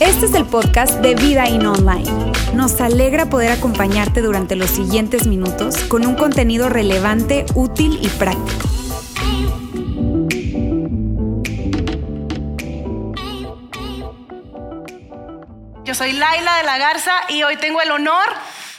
[0.00, 2.32] Este es el podcast de Vida In Online.
[2.54, 8.68] Nos alegra poder acompañarte durante los siguientes minutos con un contenido relevante, útil y práctico.
[15.84, 18.28] Yo soy Laila de la Garza y hoy tengo el honor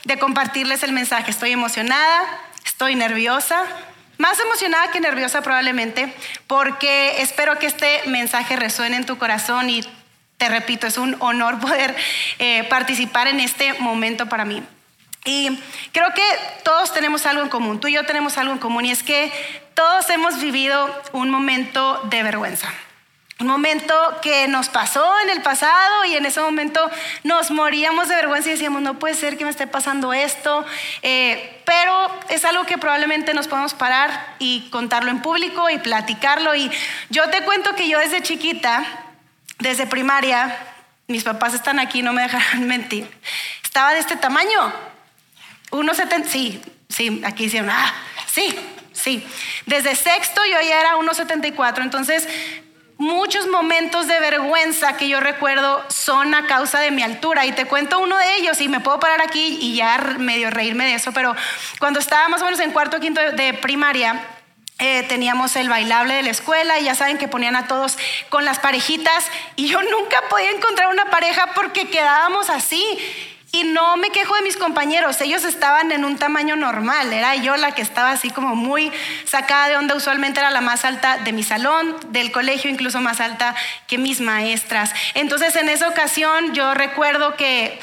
[0.06, 1.32] de compartirles el mensaje.
[1.32, 2.24] Estoy emocionada,
[2.66, 3.64] estoy nerviosa,
[4.22, 6.14] más emocionada que nerviosa probablemente,
[6.46, 9.84] porque espero que este mensaje resuene en tu corazón y
[10.38, 11.96] te repito, es un honor poder
[12.38, 14.64] eh, participar en este momento para mí.
[15.26, 15.60] Y
[15.92, 16.24] creo que
[16.64, 19.32] todos tenemos algo en común, tú y yo tenemos algo en común y es que
[19.74, 22.72] todos hemos vivido un momento de vergüenza.
[23.42, 26.92] Un momento que nos pasó en el pasado y en ese momento
[27.24, 30.64] nos moríamos de vergüenza y decíamos, no puede ser que me esté pasando esto,
[31.02, 36.54] eh, pero es algo que probablemente nos podemos parar y contarlo en público y platicarlo.
[36.54, 36.70] Y
[37.10, 38.86] yo te cuento que yo desde chiquita,
[39.58, 40.56] desde primaria,
[41.08, 43.10] mis papás están aquí, no me dejarán mentir,
[43.64, 44.72] estaba de este tamaño,
[45.72, 47.92] 1,70, sí, sí, aquí hicieron, ah,
[48.28, 48.56] sí,
[48.94, 49.26] sí.
[49.66, 52.28] Desde sexto yo ya era 1,74, entonces
[53.02, 57.48] muchos momentos de vergüenza que yo recuerdo son a causa de mi altura.
[57.48, 60.86] Y te cuento uno de ellos y me puedo parar aquí y ya medio reírme
[60.86, 61.36] de eso, pero
[61.80, 64.24] cuando estaba más o menos en cuarto o quinto de primaria,
[64.78, 67.98] eh, teníamos el bailable de la escuela y ya saben que ponían a todos
[68.30, 72.84] con las parejitas y yo nunca podía encontrar una pareja porque quedábamos así.
[73.54, 77.58] Y no me quejo de mis compañeros, ellos estaban en un tamaño normal, era yo
[77.58, 78.94] la que estaba así como muy
[79.26, 83.20] sacada de onda, usualmente era la más alta de mi salón, del colegio, incluso más
[83.20, 83.54] alta
[83.88, 84.94] que mis maestras.
[85.16, 87.78] Entonces en esa ocasión yo recuerdo que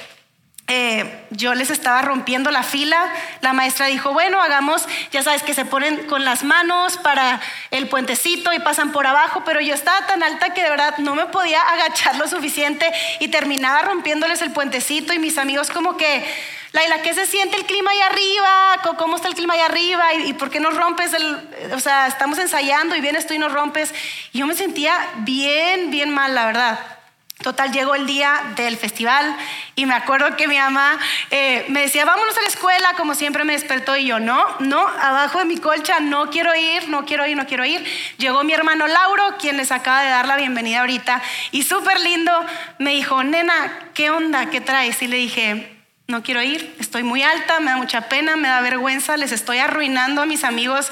[0.71, 5.55] eh, yo les estaba rompiendo la fila, la maestra dijo, bueno, hagamos, ya sabes que
[5.55, 10.07] se ponen con las manos para el puentecito y pasan por abajo, pero yo estaba
[10.07, 12.87] tan alta que de verdad no me podía agachar lo suficiente
[13.19, 16.23] y terminaba rompiéndoles el puentecito y mis amigos como que,
[16.73, 18.97] Laila, ¿qué se siente el clima ahí arriba?
[18.99, 20.13] ¿Cómo está el clima ahí arriba?
[20.27, 23.49] ¿Y, por qué no rompes el, o sea, estamos ensayando y vienes tú y no
[23.49, 23.95] rompes?
[24.35, 26.98] Y yo me sentía bien, bien mal, la verdad.
[27.43, 29.37] Total, llegó el día del festival
[29.77, 30.99] y me acuerdo que mi mamá
[31.31, 34.81] eh, me decía, vámonos a la escuela, como siempre me despertó y yo, no, no,
[34.81, 37.87] abajo de mi colcha, no quiero ir, no quiero ir, no quiero ir.
[38.17, 41.23] Llegó mi hermano Lauro, quien les acaba de dar la bienvenida ahorita,
[41.53, 42.33] y súper lindo,
[42.81, 44.51] me dijo, nena, ¿qué onda?
[44.51, 45.01] ¿Qué traes?
[45.03, 45.79] Y le dije,
[46.09, 49.59] no quiero ir, estoy muy alta, me da mucha pena, me da vergüenza, les estoy
[49.59, 50.91] arruinando a mis amigos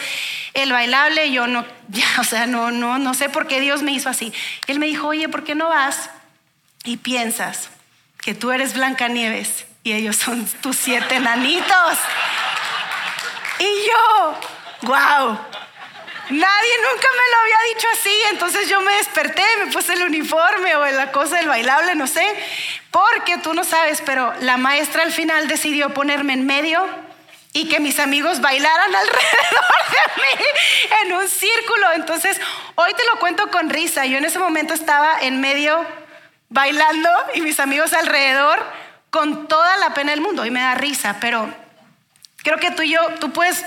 [0.55, 3.91] el bailable, yo no, ya, o sea, no, no, no sé por qué Dios me
[3.91, 4.33] hizo así.
[4.69, 6.11] Él me dijo, oye, ¿por qué no vas?
[6.87, 7.69] Y piensas
[8.23, 11.99] que tú eres Blancanieves y ellos son tus siete nanitos.
[13.59, 14.35] Y yo,
[14.83, 15.39] wow,
[16.31, 18.15] nadie nunca me lo había dicho así.
[18.31, 22.27] Entonces yo me desperté, me puse el uniforme o la cosa del bailable, no sé,
[22.91, 26.87] porque tú no sabes, pero la maestra al final decidió ponerme en medio
[27.53, 30.45] y que mis amigos bailaran alrededor de mí
[31.03, 31.93] en un círculo.
[31.95, 32.41] Entonces,
[32.75, 34.05] hoy te lo cuento con risa.
[34.05, 35.87] Yo en ese momento estaba en medio
[36.49, 38.65] bailando y mis amigos alrededor
[39.11, 40.45] con toda la pena del mundo.
[40.45, 41.53] Y me da risa, pero
[42.43, 43.65] creo que tú y yo, tú puedes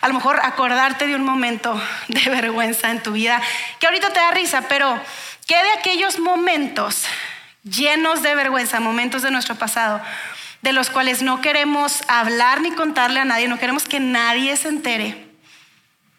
[0.00, 3.40] a lo mejor acordarte de un momento de vergüenza en tu vida,
[3.78, 5.00] que ahorita te da risa, pero
[5.46, 7.04] ¿qué de aquellos momentos
[7.64, 10.00] llenos de vergüenza, momentos de nuestro pasado,
[10.62, 14.68] de los cuales no queremos hablar ni contarle a nadie, no queremos que nadie se
[14.68, 15.28] entere?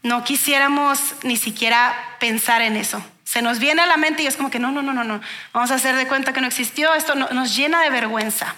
[0.02, 3.02] No quisiéramos ni siquiera pensar en eso.
[3.34, 5.20] Se nos viene a la mente y es como que no, no, no, no, no.
[5.54, 6.94] Vamos a hacer de cuenta que no existió.
[6.94, 8.54] Esto nos llena de vergüenza.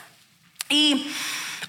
[0.68, 1.09] Y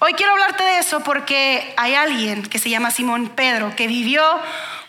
[0.01, 4.21] hoy quiero hablarte de eso porque hay alguien que se llama Simón Pedro que vivió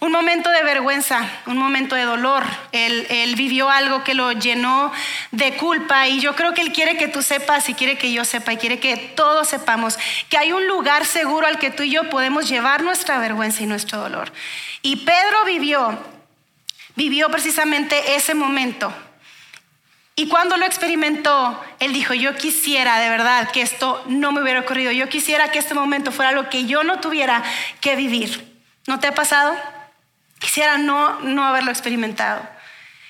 [0.01, 2.43] un momento de vergüenza, un momento de dolor.
[2.73, 4.91] Él, él, vivió algo que lo llenó
[5.31, 8.25] de culpa y yo creo que Él quiere que tú sepas y quiere que yo
[8.25, 9.97] sepa y quiere que todos sepamos
[10.29, 13.67] que hay un lugar seguro al que tú y yo podemos llevar nuestra vergüenza y
[13.67, 14.33] nuestro dolor.
[14.83, 16.18] Y Pedro vivió
[16.99, 18.93] vivió precisamente ese momento.
[20.17, 24.59] Y cuando lo experimentó, él dijo, yo quisiera de verdad que esto no me hubiera
[24.59, 27.45] ocurrido, yo quisiera que este momento fuera algo que yo no tuviera
[27.81, 28.61] que vivir.
[28.89, 29.57] ¿No te ha pasado?
[30.41, 32.43] Quisiera no, no haberlo experimentado.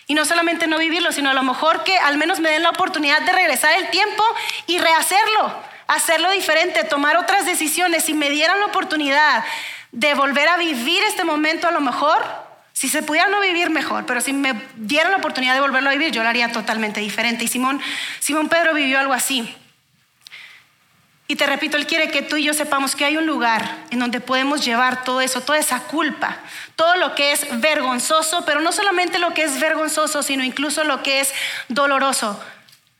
[0.07, 2.71] Y no solamente no vivirlo, sino a lo mejor que al menos me den la
[2.71, 4.23] oportunidad de regresar el tiempo
[4.67, 5.51] y rehacerlo,
[5.87, 8.05] hacerlo diferente, tomar otras decisiones.
[8.05, 9.47] Si me dieran la oportunidad
[9.93, 12.48] de volver a vivir este momento, a lo mejor
[12.79, 15.95] si se pudiera no vivir mejor, pero si me dieran la oportunidad de volverlo a
[15.95, 17.43] vivir, yo lo haría totalmente diferente.
[17.43, 17.81] Y Simón,
[18.21, 19.53] Simón Pedro vivió algo así.
[21.27, 23.99] Y te repito, Él quiere que tú y yo sepamos que hay un lugar en
[23.99, 26.37] donde podemos llevar todo eso, toda esa culpa,
[26.77, 31.03] todo lo que es vergonzoso, pero no solamente lo que es vergonzoso, sino incluso lo
[31.03, 31.35] que es
[31.67, 32.41] doloroso.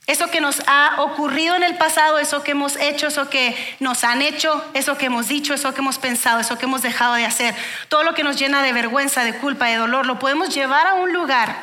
[0.09, 4.05] Eso que nos ha ocurrido en el pasado, eso que hemos hecho, eso que nos
[4.05, 7.27] han hecho, eso que hemos dicho, eso que hemos pensado, eso que hemos dejado de
[7.27, 7.55] hacer,
[7.91, 10.95] todo lo que nos llena de vergüenza, de culpa, de dolor, lo podemos llevar a
[10.95, 11.55] un lugar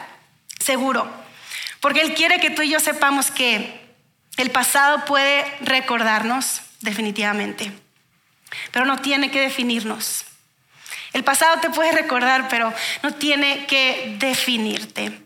[0.60, 1.12] seguro.
[1.80, 3.84] Porque Él quiere que tú y yo sepamos que
[4.38, 7.72] el pasado puede recordarnos, definitivamente,
[8.72, 10.24] pero no tiene que definirnos.
[11.14, 12.72] El pasado te puede recordar, pero
[13.02, 15.25] no tiene que definirte.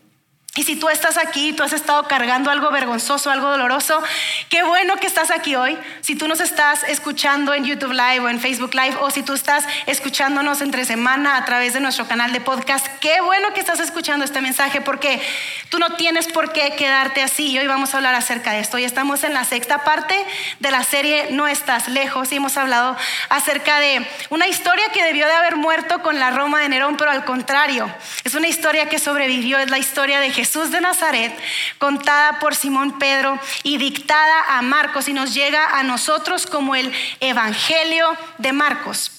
[0.56, 4.02] Y si tú estás aquí, tú has estado cargando algo vergonzoso, algo doloroso,
[4.48, 5.78] qué bueno que estás aquí hoy.
[6.00, 9.32] Si tú nos estás escuchando en YouTube Live o en Facebook Live o si tú
[9.32, 13.78] estás escuchándonos entre semana a través de nuestro canal de podcast, qué bueno que estás
[13.78, 15.22] escuchando este mensaje porque
[15.68, 17.52] tú no tienes por qué quedarte así.
[17.52, 18.76] Y hoy vamos a hablar acerca de esto.
[18.76, 20.16] Y estamos en la sexta parte
[20.58, 22.96] de la serie No estás lejos y hemos hablado
[23.28, 27.12] acerca de una historia que debió de haber muerto con la Roma de Nerón, pero
[27.12, 27.88] al contrario,
[28.24, 31.38] es una historia que sobrevivió, es la historia de Jesús de Nazaret,
[31.78, 36.90] contada por Simón Pedro y dictada a Marcos y nos llega a nosotros como el
[37.20, 39.12] Evangelio de Marcos.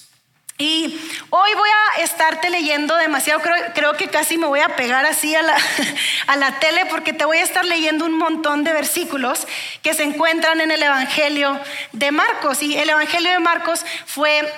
[0.58, 3.40] Y hoy voy a estarte leyendo demasiado,
[3.72, 5.56] creo, que casi me voy a pegar así a la,
[6.26, 9.46] a la tele porque te voy a estar leyendo un montón de versículos
[9.82, 11.58] que se encuentran en el Evangelio
[11.92, 12.62] de Marcos.
[12.62, 14.52] Y el Evangelio de Marcos fue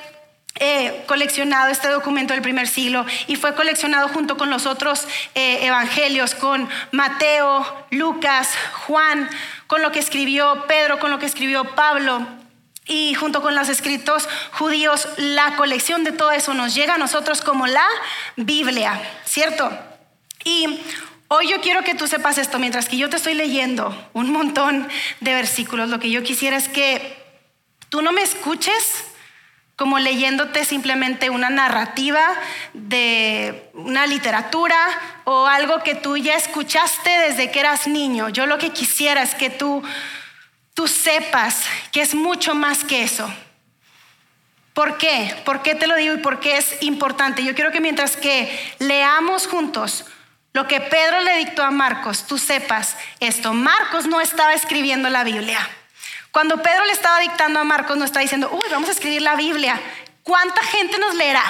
[0.60, 5.04] eh, coleccionado este documento del primer siglo y fue coleccionado junto con los otros
[5.34, 8.50] eh, evangelios, con Mateo, Lucas,
[8.86, 9.28] Juan,
[9.66, 12.24] con lo que escribió Pedro, con lo que escribió Pablo.
[12.86, 17.40] Y junto con los escritos judíos, la colección de todo eso nos llega a nosotros
[17.40, 17.86] como la
[18.36, 19.76] Biblia, ¿cierto?
[20.44, 20.80] Y
[21.28, 24.86] hoy yo quiero que tú sepas esto, mientras que yo te estoy leyendo un montón
[25.20, 27.16] de versículos, lo que yo quisiera es que
[27.88, 29.04] tú no me escuches
[29.76, 32.24] como leyéndote simplemente una narrativa
[32.74, 34.76] de una literatura
[35.24, 38.28] o algo que tú ya escuchaste desde que eras niño.
[38.28, 39.82] Yo lo que quisiera es que tú,
[40.74, 43.32] tú sepas que es mucho más que eso.
[44.74, 45.34] ¿Por qué?
[45.44, 47.44] ¿Por qué te lo digo y por qué es importante?
[47.44, 50.04] Yo quiero que mientras que leamos juntos
[50.52, 53.52] lo que Pedro le dictó a Marcos, tú sepas esto.
[53.54, 55.58] Marcos no estaba escribiendo la Biblia.
[56.34, 59.36] Cuando Pedro le estaba dictando a Marcos, no está diciendo, uy, vamos a escribir la
[59.36, 59.80] Biblia.
[60.24, 61.44] ¿Cuánta gente nos leerá?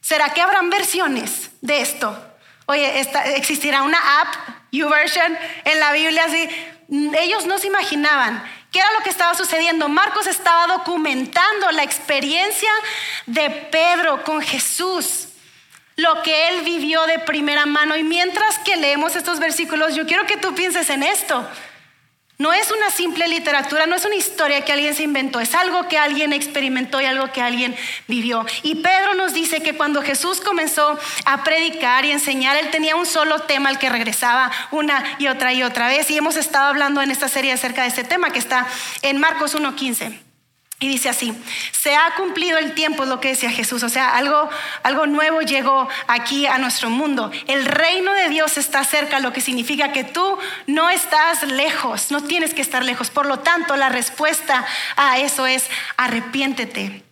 [0.00, 2.20] ¿Será que habrán versiones de esto?
[2.66, 4.34] Oye, ¿existirá una app,
[4.72, 6.48] YouVersion, en la Biblia así?
[7.20, 8.42] Ellos no se imaginaban
[8.72, 9.88] qué era lo que estaba sucediendo.
[9.88, 12.72] Marcos estaba documentando la experiencia
[13.26, 15.28] de Pedro con Jesús
[15.94, 17.94] lo que él vivió de primera mano.
[17.96, 21.46] Y mientras que leemos estos versículos, yo quiero que tú pienses en esto.
[22.40, 25.88] No es una simple literatura, no es una historia que alguien se inventó, es algo
[25.88, 27.76] que alguien experimentó y algo que alguien
[28.08, 28.46] vivió.
[28.62, 33.04] Y Pedro nos dice que cuando Jesús comenzó a predicar y enseñar, él tenía un
[33.04, 36.10] solo tema al que regresaba una y otra y otra vez.
[36.10, 38.66] Y hemos estado hablando en esta serie acerca de este tema que está
[39.02, 40.29] en Marcos 1.15.
[40.82, 41.34] Y dice así,
[41.72, 44.48] se ha cumplido el tiempo, es lo que decía Jesús, o sea, algo,
[44.82, 47.30] algo nuevo llegó aquí a nuestro mundo.
[47.46, 52.24] El reino de Dios está cerca, lo que significa que tú no estás lejos, no
[52.24, 53.10] tienes que estar lejos.
[53.10, 54.64] Por lo tanto, la respuesta
[54.96, 55.68] a eso es
[55.98, 57.09] arrepiéntete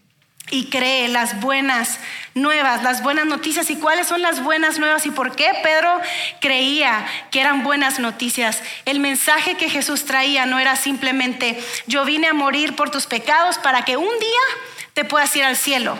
[0.50, 1.98] y cree las buenas
[2.34, 3.70] nuevas, las buenas noticias.
[3.70, 6.00] ¿Y cuáles son las buenas nuevas y por qué Pedro
[6.40, 8.62] creía que eran buenas noticias?
[8.84, 13.58] El mensaje que Jesús traía no era simplemente yo vine a morir por tus pecados
[13.58, 14.62] para que un día
[14.94, 15.98] te puedas ir al cielo.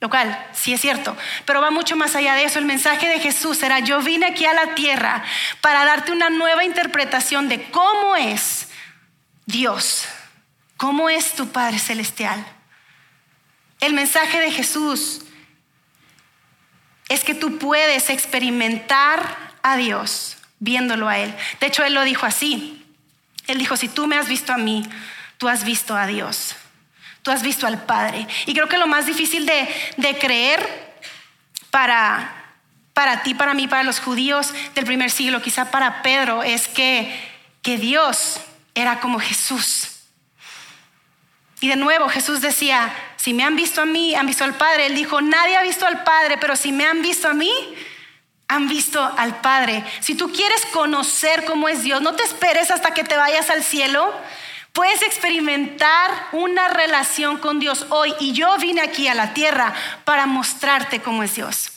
[0.00, 2.58] Lo cual sí es cierto, pero va mucho más allá de eso.
[2.58, 5.24] El mensaje de Jesús era, yo vine aquí a la tierra
[5.62, 8.68] para darte una nueva interpretación de cómo es
[9.46, 10.06] Dios,
[10.76, 12.44] cómo es tu Padre Celestial.
[13.84, 15.20] El mensaje de Jesús
[17.10, 21.34] es que tú puedes experimentar a Dios viéndolo a Él.
[21.60, 22.82] De hecho, Él lo dijo así.
[23.46, 24.88] Él dijo, si tú me has visto a mí,
[25.36, 26.56] tú has visto a Dios.
[27.20, 28.26] Tú has visto al Padre.
[28.46, 30.96] Y creo que lo más difícil de, creer
[31.68, 32.54] para,
[32.94, 37.14] para ti, para mí, para los judíos del primer siglo, quizá para Pedro, es que,
[37.60, 38.40] que Dios
[38.74, 39.90] era como Jesús.
[41.60, 42.90] Y de nuevo Jesús decía,
[43.24, 44.84] si me han visto a mí, han visto al Padre.
[44.84, 47.50] Él dijo, nadie ha visto al Padre, pero si me han visto a mí,
[48.48, 49.82] han visto al Padre.
[50.00, 53.64] Si tú quieres conocer cómo es Dios, no te esperes hasta que te vayas al
[53.64, 54.12] cielo.
[54.74, 58.12] Puedes experimentar una relación con Dios hoy.
[58.20, 59.72] Y yo vine aquí a la tierra
[60.04, 61.70] para mostrarte cómo es Dios.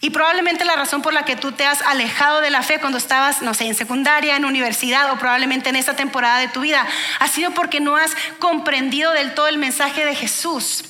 [0.00, 2.98] Y probablemente la razón por la que tú te has alejado de la fe cuando
[2.98, 6.86] estabas, no sé, en secundaria, en universidad o probablemente en esta temporada de tu vida,
[7.18, 10.84] ha sido porque no has comprendido del todo el mensaje de Jesús.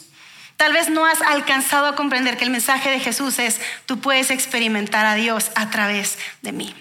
[0.59, 4.31] Tal vez no has alcanzado a comprender que el mensaje de Jesús es, tú puedes
[4.31, 6.75] experimentar a Dios a través de mí.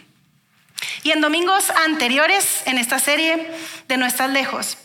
[1.04, 3.50] Y en domingos anteriores en esta serie
[3.88, 4.78] de No estás lejos,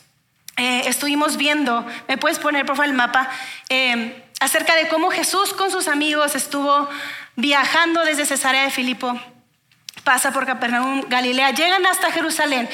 [0.59, 3.31] eh, estuvimos viendo, me puedes poner por favor el mapa,
[3.69, 6.89] eh, acerca de cómo Jesús con sus amigos estuvo
[7.37, 9.19] viajando desde Cesarea de Filipo,
[10.05, 12.69] pasa por Capernaum, Galilea, llegan hasta Jerusalén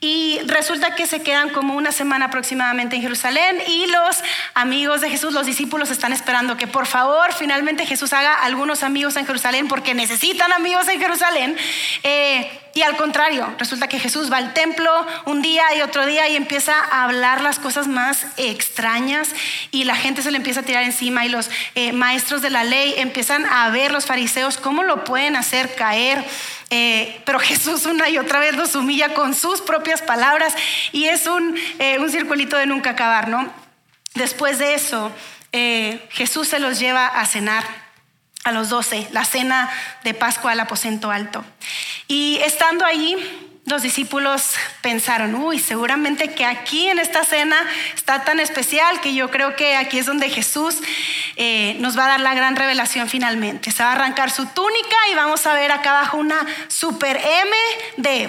[0.00, 4.22] y resulta que se quedan como una semana aproximadamente en Jerusalén y los
[4.54, 9.16] amigos de Jesús, los discípulos están esperando que por favor finalmente Jesús haga algunos amigos
[9.16, 11.56] en Jerusalén porque necesitan amigos en Jerusalén.
[12.02, 14.90] Eh, y al contrario, resulta que Jesús va al templo
[15.26, 19.28] un día y otro día y empieza a hablar las cosas más extrañas
[19.70, 22.64] y la gente se le empieza a tirar encima y los eh, maestros de la
[22.64, 26.24] ley empiezan a ver los fariseos cómo lo pueden hacer caer.
[26.70, 30.52] Eh, pero Jesús una y otra vez los humilla con sus propias palabras
[30.90, 33.48] y es un, eh, un circulito de nunca acabar, ¿no?
[34.14, 35.12] Después de eso,
[36.10, 37.64] Jesús se los lleva a cenar
[38.44, 39.70] a los doce, la cena
[40.04, 41.44] de Pascua al aposento alto.
[42.08, 43.16] Y estando allí,
[43.66, 47.56] los discípulos pensaron, uy, seguramente que aquí en esta cena
[47.94, 50.76] está tan especial que yo creo que aquí es donde Jesús
[51.36, 53.70] eh, nos va a dar la gran revelación finalmente.
[53.70, 57.56] Se va a arrancar su túnica y vamos a ver acá abajo una super M
[57.96, 58.28] de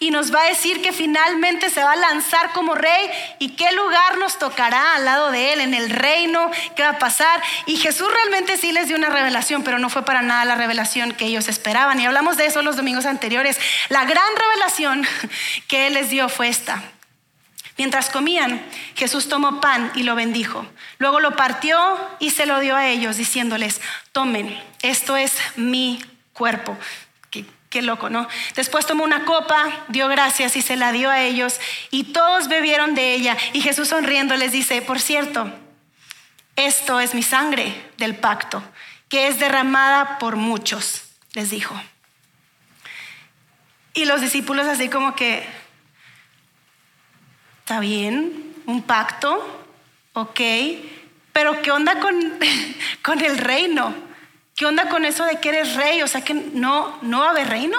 [0.00, 3.72] Y nos va a decir que finalmente se va a lanzar como rey y qué
[3.72, 7.42] lugar nos tocará al lado de él en el reino, qué va a pasar.
[7.66, 11.12] Y Jesús realmente sí les dio una revelación, pero no fue para nada la revelación
[11.12, 12.00] que ellos esperaban.
[12.00, 13.58] Y hablamos de eso los domingos anteriores.
[13.88, 15.06] La gran revelación
[15.68, 16.82] que Él les dio fue esta.
[17.76, 18.60] Mientras comían,
[18.96, 20.66] Jesús tomó pan y lo bendijo.
[20.98, 21.78] Luego lo partió
[22.18, 26.76] y se lo dio a ellos, diciéndoles, tomen, esto es mi cuerpo.
[27.70, 28.26] Qué, loco, ¿no?
[28.54, 31.60] Después tomó una copa, dio gracias y se la dio a ellos
[31.90, 33.36] y todos bebieron de ella.
[33.52, 35.52] Y Jesús sonriendo les dice, por cierto,
[36.56, 38.62] esto es mi sangre del pacto,
[39.08, 41.02] que es derramada por muchos,
[41.34, 41.78] les dijo.
[43.92, 45.46] Y los discípulos así como que,
[47.60, 49.66] está bien, un pacto,
[50.14, 50.40] ok,
[51.32, 52.38] pero ¿qué onda con,
[53.02, 54.07] con el reino?
[54.58, 56.02] ¿Qué onda con eso de que eres rey?
[56.02, 57.78] O sea que no, no va a haber reino.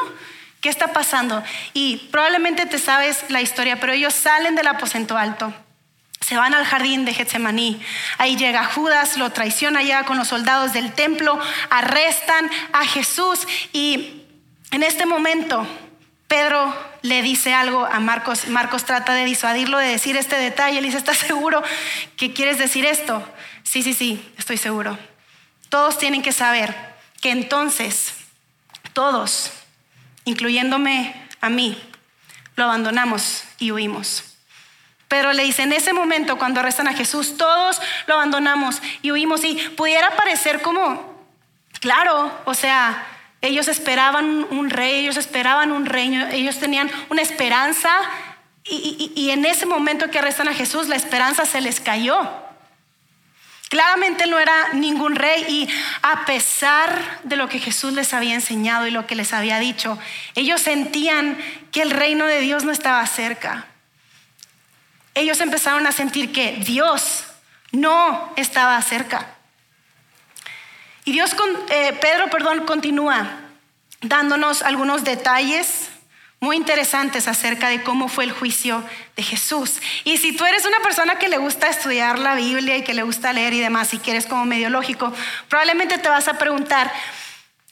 [0.62, 1.44] ¿Qué está pasando?
[1.74, 5.54] Y probablemente te sabes la historia, pero ellos salen del aposento alto.
[6.22, 7.82] Se van al jardín de Getsemaní.
[8.18, 11.38] Ahí llega Judas, lo traiciona, llega con los soldados del templo,
[11.70, 14.24] arrestan a Jesús y
[14.72, 15.68] en este momento
[16.30, 20.88] Pedro le dice algo a Marcos, Marcos trata de disuadirlo de decir este detalle, le
[20.88, 21.62] dice, ¿estás seguro
[22.16, 23.22] que quieres decir esto?
[23.64, 24.98] Sí, sí, sí, estoy seguro.
[25.70, 26.76] Todos tienen que saber
[27.22, 28.14] que entonces
[28.94, 29.52] todos,
[30.26, 31.82] incluyéndome a mí,
[32.56, 34.24] lo abandonamos y huimos.
[35.08, 39.44] Pedro le dice, en ese momento cuando arrestan a Jesús, todos lo abandonamos y huimos.
[39.44, 41.26] Y pudiera parecer como,
[41.80, 43.06] claro, o sea,
[43.42, 47.90] ellos esperaban un rey, ellos esperaban un reino, ellos tenían una esperanza
[48.66, 52.20] y, en ese momento que arrestan a Jesús, la esperanza se les cayó.
[53.70, 55.70] Claramente no era ningún rey y
[56.02, 60.00] a pesar de lo que Jesús les había enseñado y lo que les había dicho,
[60.34, 61.38] ellos sentían
[61.72, 63.68] que el reino de Dios no estaba cerca.
[65.14, 67.26] Ellos empezaron a sentir que Dios
[67.72, 69.36] no estaba cerca.
[71.06, 71.36] Y Dios,
[71.70, 73.28] eh, Pedro, perdón, continúa
[74.02, 75.90] dándonos algunos detalles
[76.40, 78.84] muy interesantes acerca de cómo fue el juicio
[79.16, 79.82] de Jesús.
[80.06, 83.04] Y si tú eres una persona que le gusta estudiar la Biblia y que le
[83.04, 85.14] gusta leer y demás, y que eres como medio lógico,
[85.50, 86.92] probablemente te vas a preguntar,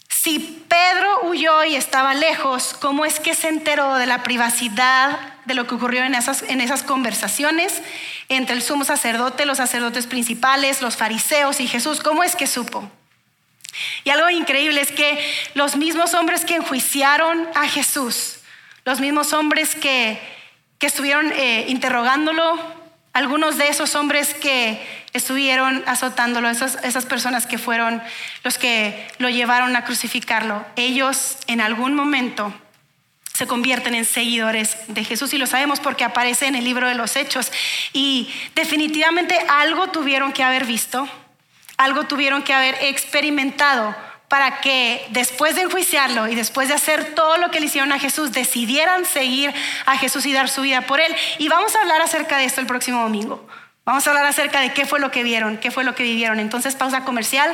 [0.10, 5.54] si Pedro huyó y estaba lejos, ¿cómo es que se enteró de la privacidad de
[5.54, 7.82] lo que ocurrió en esas, en esas conversaciones
[8.28, 12.02] entre el sumo sacerdote, los sacerdotes principales, los fariseos y Jesús?
[12.02, 12.92] ¿Cómo es que supo?
[14.04, 18.37] Y algo increíble es que los mismos hombres que enjuiciaron a Jesús,
[18.88, 20.18] los mismos hombres que,
[20.80, 22.58] estuvieron eh, interrogándolo,
[23.12, 28.02] algunos de esos hombres que estuvieron azotándolo, esas, esas personas que fueron
[28.46, 32.54] los que lo llevaron a crucificarlo, ellos en algún momento
[33.34, 36.96] se convierten en seguidores de Jesús y lo sabemos porque aparece en el libro de
[36.96, 37.52] los Hechos.
[37.92, 41.10] Y definitivamente algo tuvieron que haber visto,
[41.76, 43.94] algo tuvieron que haber experimentado
[44.28, 48.00] para que después de enjuiciarlo y después de hacer todo lo que le hicieron a
[48.00, 49.54] Jesús, decidieran seguir
[49.86, 51.16] a Jesús y dar su vida por él.
[51.38, 53.48] Y vamos a hablar acerca de esto el próximo domingo.
[53.86, 56.40] Vamos a hablar acerca de qué fue lo que vieron, qué fue lo que vivieron.
[56.40, 57.54] Entonces, pausa comercial,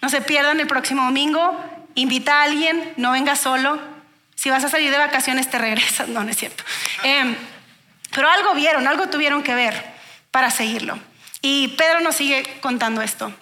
[0.00, 1.56] No se pierdan el próximo domingo.
[1.94, 3.80] Invita a alguien, no venga solo.
[4.34, 6.08] Si vas a salir de vacaciones, te regresas.
[6.14, 6.64] No, no es cierto.
[7.02, 7.36] Em,
[8.12, 9.84] pero algo vieron, algo tuvieron que ver
[10.30, 10.98] para seguirlo.
[11.42, 13.32] Y Pedro nos sigue contando esto.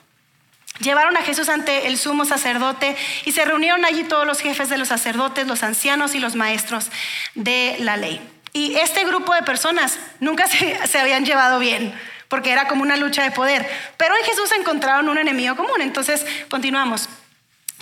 [0.81, 4.77] Llevaron a Jesús ante el sumo sacerdote y se reunieron allí todos los jefes de
[4.77, 6.91] los sacerdotes, los ancianos y los maestros
[7.35, 8.21] de la ley.
[8.53, 10.47] Y este grupo de personas nunca
[10.87, 11.95] se, habían llevado bien,
[12.29, 13.69] porque era como una lucha de poder.
[13.97, 15.81] Pero en Jesús encontraron un enemigo común.
[15.81, 17.09] Entonces, continuamos.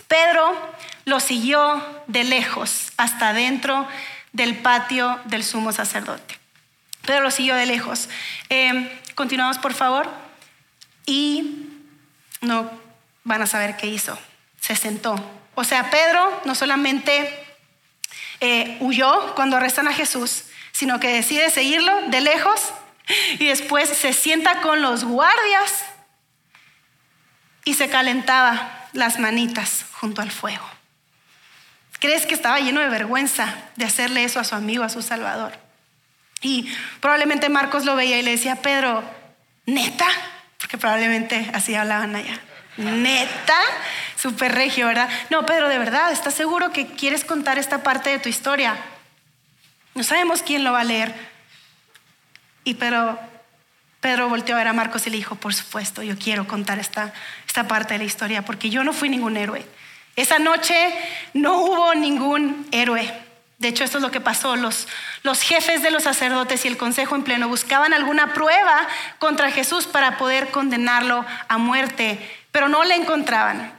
[0.07, 0.55] Pedro
[1.05, 3.89] lo siguió de lejos hasta dentro
[4.33, 6.39] del patio del sumo sacerdote.
[7.07, 8.09] Pedro lo siguió de lejos.
[8.51, 10.09] Eh, continuamos, por favor.
[11.07, 11.69] Y
[12.41, 12.84] no
[13.25, 14.19] van a saber qué hizo.
[14.61, 15.17] Se sentó.
[15.55, 17.45] O sea, Pedro no solamente
[18.41, 22.73] eh, huyó cuando arrestan a Jesús, sino que decide seguirlo de lejos
[23.39, 25.85] y después se sienta con los guardias
[27.65, 30.65] y se calentaba las manitas junto al fuego.
[32.01, 35.59] ¿Crees que estaba lleno de vergüenza de hacerle eso a su amigo, a su Salvador?
[36.43, 39.03] Y probablemente Marcos lo veía y le decía, Pedro,
[39.65, 40.07] neta,
[40.59, 42.39] porque probablemente así hablaban allá.
[42.77, 43.59] Neta,
[44.17, 45.09] súper regio, ¿verdad?
[45.31, 48.77] No, Pedro, de verdad, ¿estás seguro que quieres contar esta parte de tu historia?
[49.95, 51.15] No sabemos quién lo va a leer.
[52.65, 53.19] Y Pedro,
[54.01, 57.13] Pedro volteó a ver a Marcos y le dijo, por supuesto, yo quiero contar esta,
[57.47, 59.65] esta parte de la historia, porque yo no fui ningún héroe.
[60.17, 60.75] Esa noche
[61.33, 63.24] no hubo ningún héroe.
[63.59, 64.57] De hecho, esto es lo que pasó.
[64.57, 64.89] Los,
[65.23, 68.87] los jefes de los sacerdotes y el consejo en pleno buscaban alguna prueba
[69.19, 72.19] contra Jesús para poder condenarlo a muerte
[72.55, 73.73] pero no le encontraban.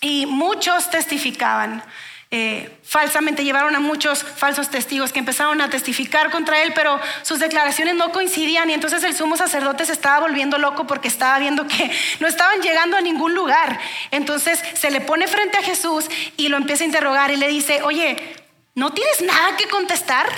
[0.00, 1.82] Y muchos testificaban.
[2.30, 7.40] Eh, falsamente llevaron a muchos falsos testigos que empezaron a testificar contra él, pero sus
[7.40, 11.66] declaraciones no coincidían y entonces el sumo sacerdote se estaba volviendo loco porque estaba viendo
[11.66, 13.78] que no estaban llegando a ningún lugar.
[14.10, 16.06] Entonces se le pone frente a Jesús
[16.38, 18.45] y lo empieza a interrogar y le dice, oye,
[18.76, 20.28] ¿no tienes nada que contestar?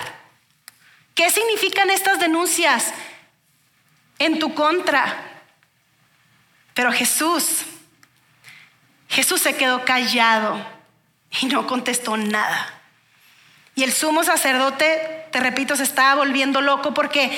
[1.14, 2.95] ¿Qué significan estas denuncias
[4.18, 5.42] en tu contra?
[6.73, 7.62] Pero Jesús,
[9.09, 10.64] Jesús se quedó callado
[11.40, 12.73] y no contestó nada.
[13.75, 17.36] Y el sumo sacerdote, te repito, se estaba volviendo loco porque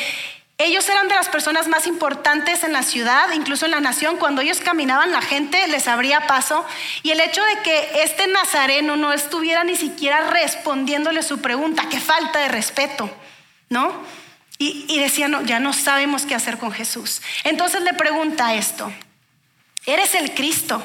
[0.61, 4.17] ellos eran de las personas más importantes en la ciudad, incluso en la nación.
[4.17, 6.67] Cuando ellos caminaban, la gente les abría paso.
[7.03, 11.99] Y el hecho de que este nazareno no estuviera ni siquiera respondiéndole su pregunta, qué
[11.99, 13.11] falta de respeto,
[13.69, 14.05] ¿no?
[14.59, 17.23] Y, y decían, no, ya no sabemos qué hacer con Jesús.
[17.45, 18.93] Entonces le pregunta esto.
[19.87, 20.83] Eres el Cristo,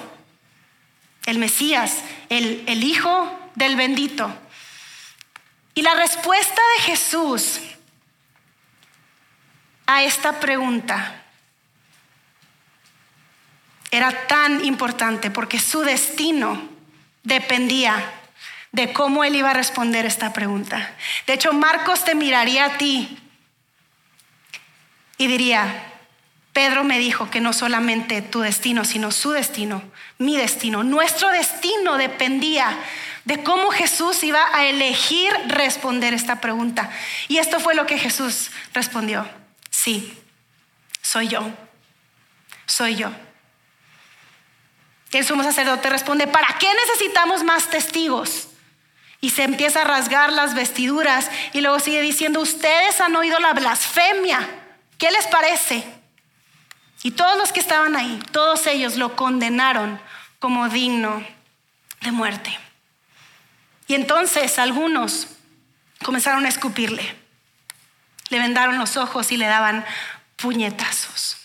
[1.25, 1.97] el Mesías,
[2.29, 4.33] el, el Hijo del bendito.
[5.73, 7.59] Y la respuesta de Jesús
[9.85, 11.21] a esta pregunta
[13.91, 16.61] era tan importante porque su destino
[17.23, 18.11] dependía
[18.71, 20.95] de cómo él iba a responder esta pregunta.
[21.27, 23.17] De hecho, Marcos te miraría a ti
[25.17, 25.93] y diría,
[26.51, 29.81] Pedro me dijo que no solamente tu destino, sino su destino,
[30.17, 32.77] mi destino, nuestro destino dependía
[33.23, 36.89] de cómo Jesús iba a elegir responder esta pregunta.
[37.27, 39.25] Y esto fue lo que Jesús respondió.
[39.85, 40.17] Sí,
[41.03, 41.41] soy yo,
[42.65, 43.11] soy yo.
[45.11, 48.47] el sumo sacerdote responde, ¿para qué necesitamos más testigos?
[49.21, 53.53] Y se empieza a rasgar las vestiduras y luego sigue diciendo, ustedes han oído la
[53.53, 54.39] blasfemia.
[54.97, 55.83] ¿Qué les parece?
[57.03, 60.01] Y todos los que estaban ahí, todos ellos lo condenaron
[60.39, 61.23] como digno
[62.01, 62.57] de muerte.
[63.85, 65.27] Y entonces algunos
[66.03, 67.24] comenzaron a escupirle,
[68.29, 69.85] le vendaron los ojos y le daban
[70.35, 71.37] puñetazos.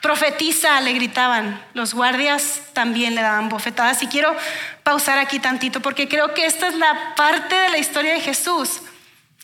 [0.00, 1.62] Profetiza, le gritaban.
[1.74, 4.02] Los guardias también le daban bofetadas.
[4.02, 4.34] Y quiero
[4.82, 8.80] pausar aquí tantito porque creo que esta es la parte de la historia de Jesús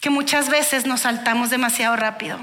[0.01, 2.39] que muchas veces nos saltamos demasiado rápido.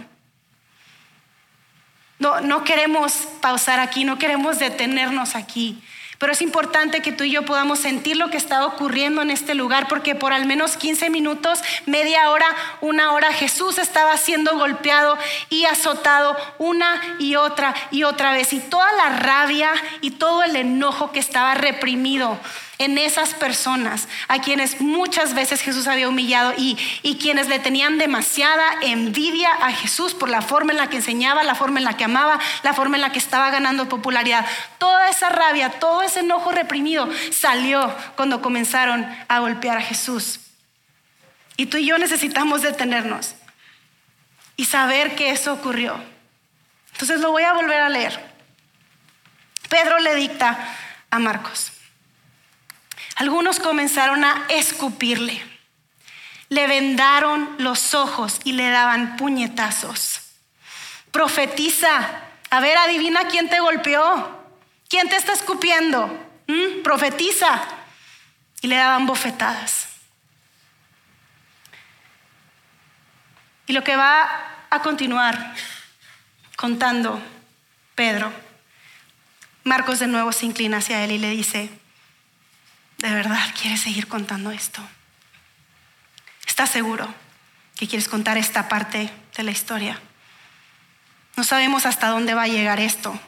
[2.20, 5.84] No, no queremos pausar aquí, no queremos detenernos aquí.
[6.18, 9.56] Pero es importante que tú y yo podamos sentir lo que está ocurriendo en este
[9.56, 12.48] lugar, porque por al menos 15 minutos, media hora,
[12.82, 15.18] una hora, Jesús estaba siendo golpeado
[15.50, 18.54] y azotado una y otra y otra vez.
[18.54, 19.72] Y toda la rabia
[20.02, 22.40] y todo el enojo que estaba reprimido
[22.84, 27.98] en esas personas a quienes muchas veces Jesús había humillado y, y quienes le tenían
[27.98, 31.98] demasiada envidia a Jesús por la forma en la que enseñaba, la forma en la
[31.98, 34.46] que amaba, la forma en la que estaba ganando popularidad.
[34.78, 40.40] Toda esa rabia, todo ese enojo reprimido salió cuando comenzaron a golpear a Jesús.
[41.58, 43.36] Y tú y yo necesitamos detenernos
[44.56, 46.00] y saber que eso ocurrió.
[46.94, 48.34] Entonces lo voy a volver a leer.
[49.70, 50.58] Pedro le dicta
[51.10, 51.73] a Marcos.
[53.16, 55.42] Algunos comenzaron a escupirle,
[56.50, 60.22] le vendaron los ojos y le daban puñetazos.
[61.12, 64.44] Profetiza, a ver, adivina quién te golpeó,
[64.90, 66.08] quién te está escupiendo.
[66.48, 66.82] ¿Mm?
[66.84, 67.62] Profetiza.
[68.62, 69.88] Y le daban bofetadas.
[73.68, 75.56] Y lo que va a continuar
[76.56, 77.22] contando
[77.96, 78.32] Pedro,
[79.64, 81.70] Marcos de nuevo se inclina hacia él y le dice,
[83.04, 84.82] ¿de verdad quieres seguir contando esto?
[86.48, 87.14] ¿Estás seguro
[87.76, 90.00] que quieres contar esta parte de la historia?
[91.36, 93.20] No sabemos hasta dónde va a llegar esto.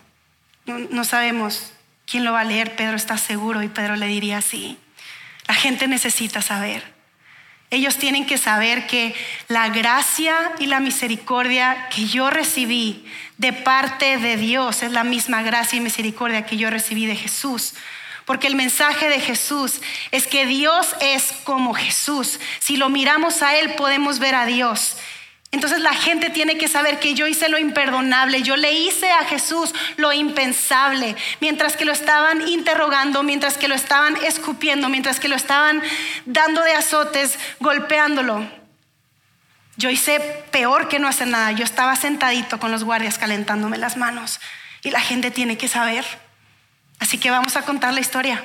[0.65, 1.73] No, sabemos
[2.09, 2.77] quién lo va a leer.
[2.77, 4.77] Pedro está seguro y Pedro le diría sí.
[5.45, 6.95] La gente necesita saber.
[7.69, 9.13] Ellos tienen que saber que
[9.49, 13.05] la gracia y la misericordia que yo recibí
[13.37, 17.73] de parte de Dios es la misma gracia y misericordia que yo recibí de Jesús.
[18.25, 22.39] Porque el mensaje de Jesús es que Dios es como Jesús.
[22.59, 24.97] Si lo miramos a Él podemos ver a Dios.
[25.55, 29.23] Entonces la gente tiene que saber que yo hice lo imperdonable, yo le hice a
[29.23, 35.29] Jesús lo impensable, mientras que lo estaban interrogando, mientras que lo estaban escupiendo, mientras que
[35.29, 35.81] lo estaban
[36.25, 38.45] dando de azotes, golpeándolo.
[39.77, 40.19] Yo hice
[40.51, 44.41] peor que no hacer nada, yo estaba sentadito con los guardias calentándome las manos
[44.83, 46.05] y la gente tiene que saber.
[46.99, 48.43] Así que vamos a contar la historia.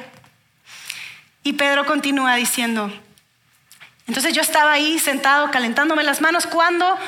[1.42, 2.92] Y Pedro continúa diciendo,
[4.06, 6.98] entonces yo estaba ahí sentado calentándome las manos cuando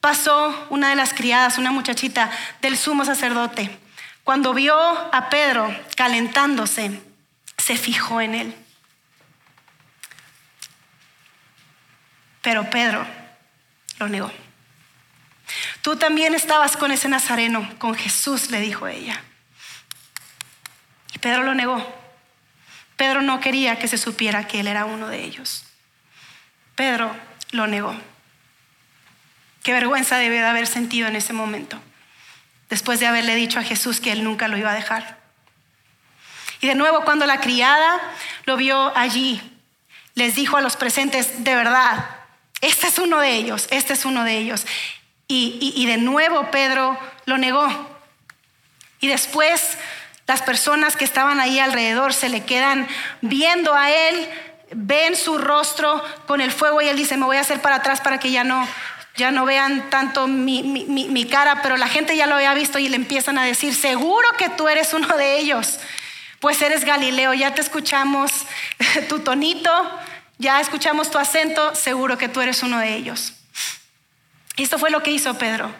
[0.00, 3.78] pasó una de las criadas, una muchachita del sumo sacerdote.
[4.24, 7.00] Cuando vio a Pedro calentándose,
[7.56, 8.54] se fijó en él.
[12.42, 13.06] Pero Pedro
[13.98, 14.30] lo negó.
[15.82, 19.22] Tú también estabas con ese nazareno, con Jesús, le dijo ella.
[21.20, 22.00] Pedro lo negó.
[22.96, 25.64] Pedro no quería que se supiera que él era uno de ellos.
[26.74, 27.14] Pedro
[27.50, 27.94] lo negó.
[29.62, 31.80] Qué vergüenza debe de haber sentido en ese momento,
[32.68, 35.18] después de haberle dicho a Jesús que él nunca lo iba a dejar.
[36.60, 38.00] Y de nuevo, cuando la criada
[38.44, 39.40] lo vio allí,
[40.14, 42.06] les dijo a los presentes, de verdad,
[42.60, 44.66] este es uno de ellos, este es uno de ellos.
[45.26, 47.98] Y de nuevo Pedro lo negó.
[49.00, 49.78] Y después
[50.30, 52.86] las personas que estaban ahí alrededor se le quedan
[53.20, 54.28] viendo a él
[54.70, 58.00] ven su rostro con el fuego y él dice, me voy a hacer para atrás
[58.00, 58.64] para que ya no,
[59.16, 62.88] ya no vean tanto mi, mi, cara, pero la gente ya lo había visto y
[62.88, 65.80] le empiezan a decir, seguro que tú eres uno de ellos,
[66.38, 68.30] pues eres Galileo, ya te escuchamos
[69.08, 69.98] tu tonito,
[70.38, 73.32] ya escuchamos tu acento, seguro que tú eres uno de ellos.
[74.56, 75.74] Esto fue lo que hizo Pedro.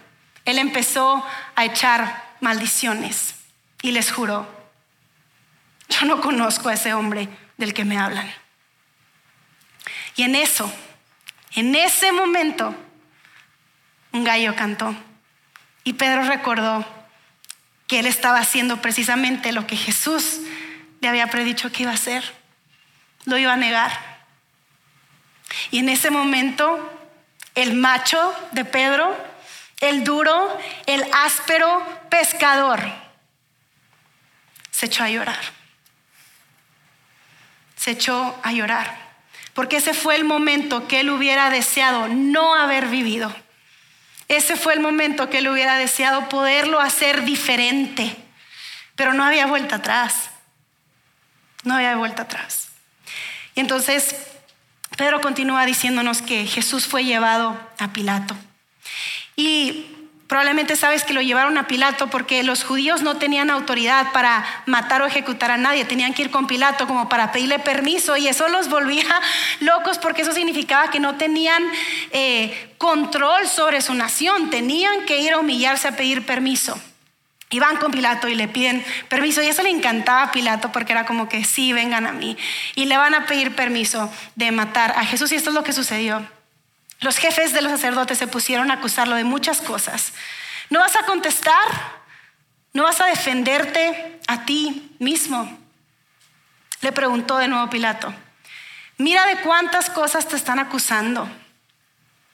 [0.45, 3.37] Él empezó a echar maldiciones
[3.83, 4.47] y les juró,
[5.89, 8.33] yo no conozco a ese hombre del que me hablan.
[10.17, 10.73] Y en eso,
[11.55, 12.75] en ese momento,
[14.13, 14.95] un gallo cantó.
[15.85, 16.85] Y Pedro recordó
[17.87, 20.41] que él estaba haciendo precisamente lo que Jesús
[21.01, 22.23] le había predicho que iba a hacer.
[23.25, 23.91] Lo iba a negar.
[25.71, 26.79] Y en ese momento,
[27.55, 29.17] el macho de Pedro,
[29.81, 32.81] el duro, el áspero pescador,
[34.81, 35.41] se echó a llorar.
[37.77, 39.11] Se echó a llorar
[39.61, 43.31] porque ese fue el momento que él hubiera deseado no haber vivido.
[44.27, 48.17] Ese fue el momento que él hubiera deseado poderlo hacer diferente,
[48.97, 50.31] pero no había vuelta atrás.
[51.63, 52.69] No había vuelta atrás.
[53.55, 54.17] Y entonces
[54.97, 58.35] Pedro continúa diciéndonos que Jesús fue llevado a Pilato.
[59.37, 59.90] Y
[60.31, 65.03] Probablemente sabes que lo llevaron a Pilato porque los judíos no tenían autoridad para matar
[65.03, 68.47] o ejecutar a nadie, tenían que ir con Pilato como para pedirle permiso y eso
[68.49, 69.03] los volvía
[69.59, 71.65] locos porque eso significaba que no tenían
[72.13, 76.81] eh, control sobre su nación, tenían que ir a humillarse a pedir permiso.
[77.51, 79.43] Y van con Pilato y le piden permiso.
[79.43, 82.37] Y eso le encantaba a Pilato porque era como que sí, vengan a mí.
[82.77, 85.33] Y le van a pedir permiso de matar a Jesús.
[85.33, 86.25] Y esto es lo que sucedió.
[87.01, 90.13] Los jefes de los sacerdotes se pusieron a acusarlo de muchas cosas.
[90.69, 92.01] ¿No vas a contestar?
[92.73, 95.59] ¿No vas a defenderte a ti mismo?
[96.83, 98.15] Le preguntó de nuevo Pilato.
[98.99, 101.29] Mira de cuántas cosas te están acusando.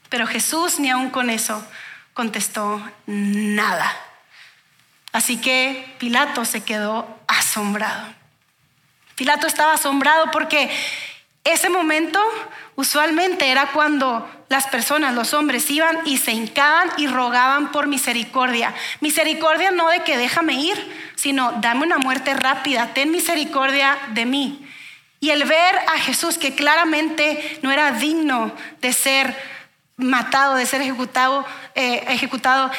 [0.09, 1.65] Pero Jesús ni aun con eso
[2.13, 3.91] contestó nada.
[5.13, 8.13] Así que Pilato se quedó asombrado.
[9.15, 10.71] Pilato estaba asombrado porque
[11.47, 12.21] ese momento
[12.75, 18.75] usualmente era cuando las personas, los hombres, iban y se hincaban y rogaban por misericordia.
[19.01, 24.69] Misericordia no de que déjame ir, sino dame una muerte rápida, ten misericordia de mí.
[25.21, 29.37] Y el ver a Jesús que claramente no era digno de ser
[29.97, 32.71] matado, de ser ejecutado, eh, ejecutado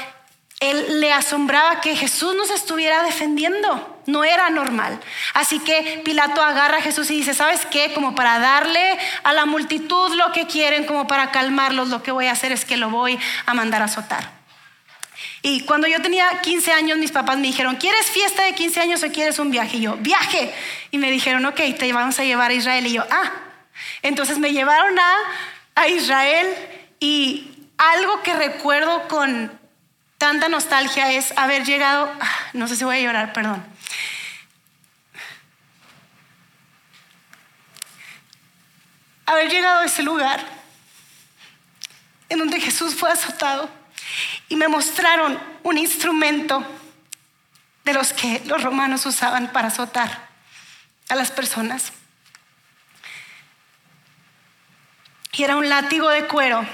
[0.60, 4.02] él le asombraba que Jesús nos estuviera defendiendo.
[4.08, 5.00] No era normal.
[5.34, 7.94] Así que Pilato agarra a Jesús y dice, ¿sabes qué?
[7.94, 12.28] Como para darle a la multitud lo que quieren, como para calmarlos, lo que voy
[12.28, 14.32] a hacer es que lo voy a mandar a azotar.
[15.44, 19.04] Y cuando yo tenía 15 años, mis papás me dijeron, ¿quieres fiesta de 15 años
[19.04, 19.78] o quieres un viaje?
[19.78, 20.52] Y yo, viaje.
[20.90, 22.88] Y me dijeron, ok, te vamos a llevar a Israel.
[22.88, 23.32] Y yo, ah.
[24.02, 25.16] Entonces me llevaron a,
[25.76, 26.48] a Israel
[27.00, 29.52] y algo que recuerdo con
[30.18, 33.64] Tanta nostalgia es haber llegado, ah, no sé si voy a llorar, perdón.
[39.28, 40.44] Haber llegado a ese lugar
[42.30, 43.70] en donde Jesús fue azotado
[44.50, 46.66] y me mostraron un instrumento
[47.84, 50.30] de los que los romanos usaban para azotar
[51.10, 51.92] a las personas.
[55.34, 56.66] Y era un látigo de cuero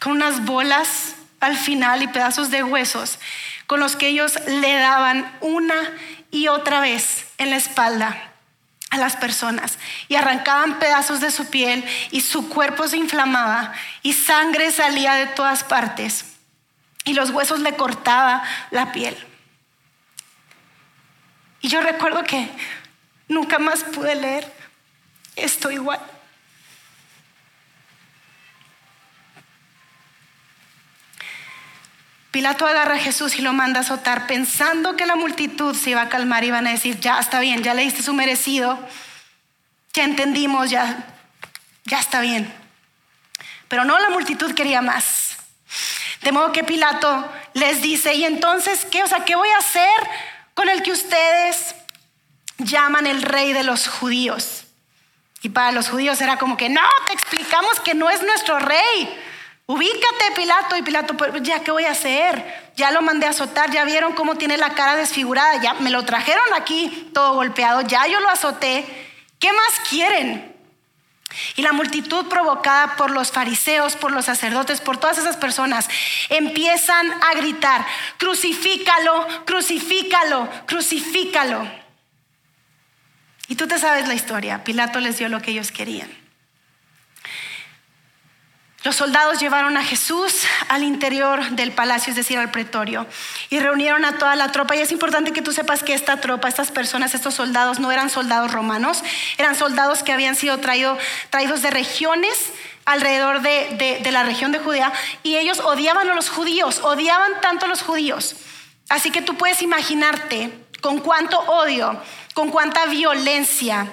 [0.00, 1.15] con unas bolas
[1.46, 3.18] al final y pedazos de huesos
[3.66, 5.74] con los que ellos le daban una
[6.30, 8.32] y otra vez en la espalda
[8.90, 9.78] a las personas
[10.08, 15.26] y arrancaban pedazos de su piel y su cuerpo se inflamaba y sangre salía de
[15.26, 16.24] todas partes
[17.04, 19.16] y los huesos le cortaba la piel.
[21.60, 22.48] Y yo recuerdo que
[23.28, 24.52] nunca más pude leer
[25.36, 26.00] esto igual.
[32.36, 36.02] Pilato agarra a Jesús y lo manda a azotar pensando que la multitud se iba
[36.02, 38.78] a calmar y iban a decir, ya está bien, ya le diste su merecido,
[39.94, 41.02] ya entendimos, ya,
[41.86, 42.52] ya está bien.
[43.68, 45.38] Pero no, la multitud quería más.
[46.20, 49.02] De modo que Pilato les dice, ¿y entonces qué?
[49.02, 49.88] O sea, ¿qué voy a hacer
[50.52, 51.74] con el que ustedes
[52.58, 54.64] llaman el rey de los judíos?
[55.40, 59.22] Y para los judíos era como que, no, te explicamos que no es nuestro rey.
[59.66, 60.76] Ubícate, Pilato.
[60.76, 62.70] Y Pilato, pues, ya, ¿qué voy a hacer?
[62.76, 66.04] Ya lo mandé a azotar, ya vieron cómo tiene la cara desfigurada, ya me lo
[66.04, 68.84] trajeron aquí todo golpeado, ya yo lo azoté.
[69.38, 70.54] ¿Qué más quieren?
[71.56, 75.88] Y la multitud provocada por los fariseos, por los sacerdotes, por todas esas personas,
[76.28, 77.84] empiezan a gritar,
[78.16, 81.68] crucifícalo, crucifícalo, crucifícalo.
[83.48, 86.25] Y tú te sabes la historia, Pilato les dio lo que ellos querían.
[88.86, 93.04] Los soldados llevaron a Jesús al interior del palacio, es decir, al pretorio,
[93.50, 94.76] y reunieron a toda la tropa.
[94.76, 98.10] Y es importante que tú sepas que esta tropa, estas personas, estos soldados no eran
[98.10, 99.02] soldados romanos,
[99.38, 102.52] eran soldados que habían sido traídos de regiones
[102.84, 104.92] alrededor de, la región de Judea,
[105.24, 108.36] y ellos odiaban a los judíos, odiaban tanto a los judíos.
[108.88, 112.00] Así que tú puedes imaginarte con cuánto odio,
[112.34, 113.88] con cuánta violencia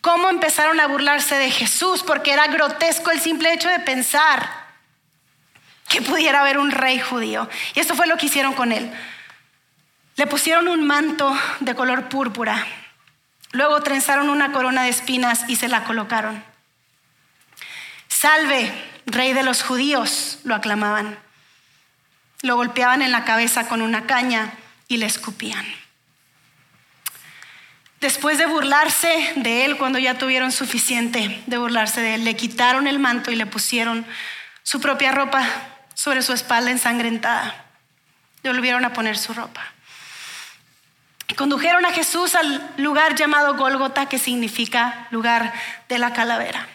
[0.00, 4.48] cómo empezaron a burlarse de Jesús, porque era grotesco el simple hecho de pensar
[5.88, 7.48] que pudiera haber un rey judío.
[7.74, 8.92] Y esto fue lo que hicieron con él.
[10.16, 12.66] Le pusieron un manto de color púrpura,
[13.52, 16.44] luego trenzaron una corona de espinas y se la colocaron.
[18.08, 18.70] Salve,
[19.06, 21.18] rey de los judíos, lo aclamaban.
[22.42, 24.52] Lo golpeaban en la cabeza con una caña
[24.88, 25.64] y le escupían.
[28.00, 32.86] Después de burlarse de él cuando ya tuvieron suficiente de burlarse de él, le quitaron
[32.86, 34.06] el manto y le pusieron
[34.62, 35.46] su propia ropa
[35.94, 37.66] sobre su espalda ensangrentada.
[38.42, 39.62] Le volvieron a poner su ropa.
[41.36, 45.52] Condujeron a Jesús al lugar llamado Gólgota, que significa lugar
[45.88, 46.66] de la calavera.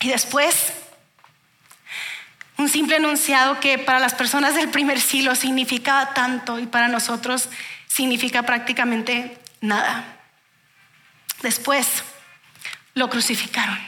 [0.00, 0.72] Y después,
[2.56, 7.48] un simple enunciado que para las personas del primer siglo significaba tanto y para nosotros
[7.86, 10.17] significa prácticamente nada.
[11.42, 11.86] Después
[12.94, 13.78] lo crucificaron.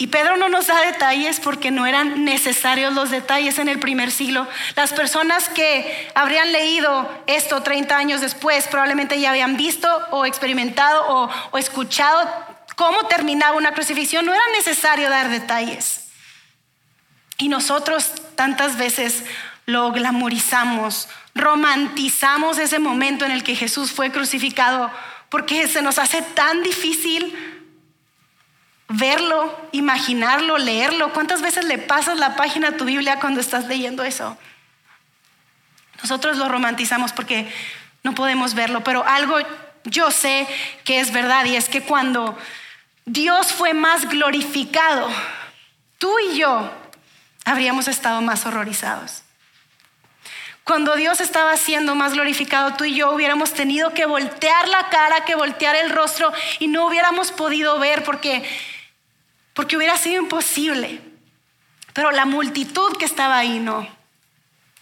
[0.00, 4.12] Y Pedro no nos da detalles porque no eran necesarios los detalles en el primer
[4.12, 4.46] siglo.
[4.76, 11.04] Las personas que habrían leído esto 30 años después probablemente ya habían visto o experimentado
[11.08, 12.30] o, o escuchado
[12.76, 14.24] cómo terminaba una crucifixión.
[14.24, 16.04] No era necesario dar detalles.
[17.36, 19.24] Y nosotros tantas veces
[19.68, 24.90] lo glamorizamos, romantizamos ese momento en el que Jesús fue crucificado,
[25.28, 27.36] porque se nos hace tan difícil
[28.88, 31.12] verlo, imaginarlo, leerlo.
[31.12, 34.38] ¿Cuántas veces le pasas la página a tu Biblia cuando estás leyendo eso?
[36.00, 37.52] Nosotros lo romantizamos porque
[38.02, 39.36] no podemos verlo, pero algo
[39.84, 40.48] yo sé
[40.84, 42.38] que es verdad y es que cuando
[43.04, 45.10] Dios fue más glorificado,
[45.98, 46.72] tú y yo
[47.44, 49.24] habríamos estado más horrorizados.
[50.68, 55.24] Cuando Dios estaba siendo más glorificado, tú y yo hubiéramos tenido que voltear la cara,
[55.24, 58.46] que voltear el rostro y no hubiéramos podido ver porque,
[59.54, 61.00] porque hubiera sido imposible.
[61.94, 63.88] Pero la multitud que estaba ahí no.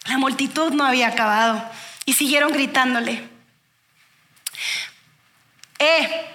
[0.07, 1.63] La multitud no había acabado
[2.05, 3.23] y siguieron gritándole.
[5.79, 6.27] Eh,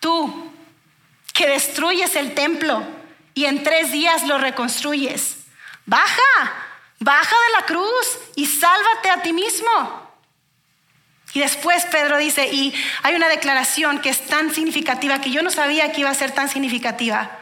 [0.00, 0.52] tú
[1.32, 2.84] que destruyes el templo
[3.32, 5.38] y en tres días lo reconstruyes,
[5.86, 6.71] baja
[7.02, 10.08] Baja de la cruz y sálvate a ti mismo.
[11.34, 15.50] Y después Pedro dice, y hay una declaración que es tan significativa que yo no
[15.50, 17.38] sabía que iba a ser tan significativa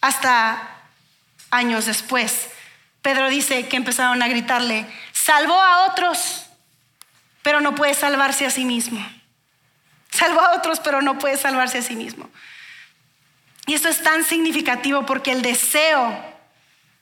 [0.00, 0.70] hasta
[1.50, 2.48] años después.
[3.02, 6.46] Pedro dice que empezaron a gritarle, salvó a otros,
[7.42, 9.06] pero no puede salvarse a sí mismo.
[10.10, 12.30] Salvó a otros, pero no puede salvarse a sí mismo.
[13.66, 16.33] Y esto es tan significativo porque el deseo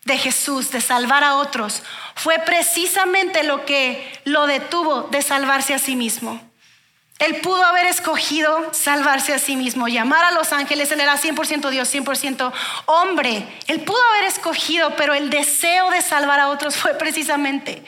[0.04, 1.82] de Jesús de salvar a otros
[2.14, 6.40] fue precisamente lo que lo detuvo de salvarse a sí mismo.
[7.18, 11.70] Él pudo haber escogido salvarse a sí mismo, llamar a los ángeles, él era 100%
[11.70, 12.52] Dios, 100%
[12.86, 13.46] hombre.
[13.68, 17.84] Él pudo haber escogido, pero el deseo de salvar a otros fue precisamente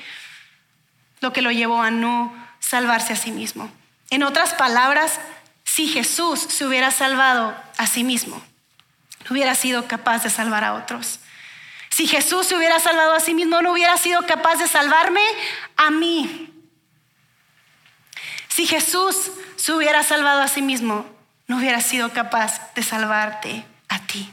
[1.20, 3.68] lo que lo llevó a no salvarse a sí mismo.
[4.10, 5.18] En otras palabras,
[5.64, 8.40] si Jesús se hubiera salvado a sí mismo,
[9.24, 11.18] no hubiera sido capaz de salvar a otros.
[11.94, 15.20] Si Jesús se hubiera salvado a sí mismo, no hubiera sido capaz de salvarme
[15.76, 16.52] a mí.
[18.48, 21.06] Si Jesús se hubiera salvado a sí mismo,
[21.46, 24.28] no hubiera sido capaz de salvarte a ti.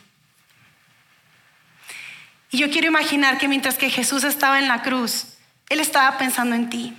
[2.49, 5.37] Y yo quiero imaginar que mientras que Jesús estaba en la cruz,
[5.69, 6.97] Él estaba pensando en ti.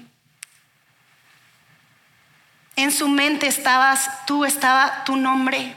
[2.77, 5.75] En su mente estabas tú, estaba tu nombre.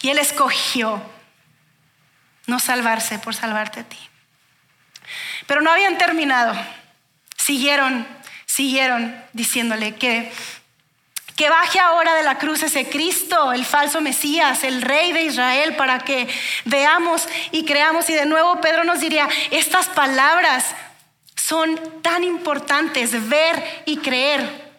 [0.00, 1.02] Y Él escogió
[2.46, 3.98] no salvarse por salvarte a ti.
[5.46, 6.54] Pero no habían terminado.
[7.36, 8.06] Siguieron,
[8.46, 10.32] siguieron diciéndole que
[11.36, 15.74] que baje ahora de la cruz ese Cristo, el falso Mesías, el rey de Israel,
[15.74, 16.28] para que
[16.64, 18.08] veamos y creamos.
[18.08, 20.64] Y de nuevo Pedro nos diría, estas palabras
[21.34, 24.72] son tan importantes, ver y creer.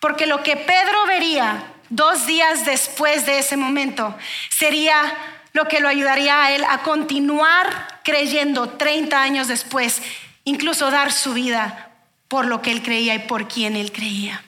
[0.00, 4.16] Porque lo que Pedro vería dos días después de ese momento
[4.48, 5.16] sería
[5.52, 10.02] lo que lo ayudaría a él a continuar creyendo 30 años después,
[10.44, 11.90] incluso dar su vida
[12.28, 14.42] por lo que él creía y por quien él creía.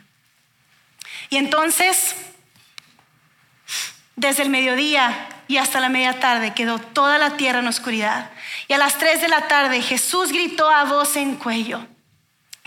[1.30, 2.14] Y entonces,
[4.16, 8.30] desde el mediodía y hasta la media tarde quedó toda la tierra en oscuridad.
[8.68, 11.86] Y a las 3 de la tarde Jesús gritó a voz en cuello,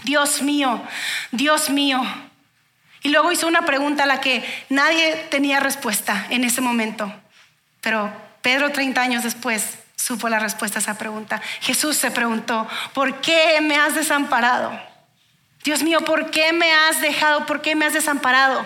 [0.04, 0.82] Dios mío,
[1.32, 2.02] Dios mío.
[3.02, 7.14] Y luego hizo una pregunta a la que nadie tenía respuesta en ese momento.
[7.82, 8.12] Pero
[8.46, 11.42] Pedro 30 años después supo la respuesta a esa pregunta.
[11.62, 14.80] Jesús se preguntó, ¿por qué me has desamparado?
[15.64, 17.48] Dios mío, ¿por qué me has dejado?
[17.48, 18.64] ¿Por qué me has desamparado?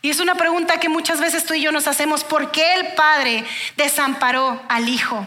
[0.00, 2.92] Y es una pregunta que muchas veces tú y yo nos hacemos, ¿por qué el
[2.94, 3.44] Padre
[3.76, 5.26] desamparó al Hijo?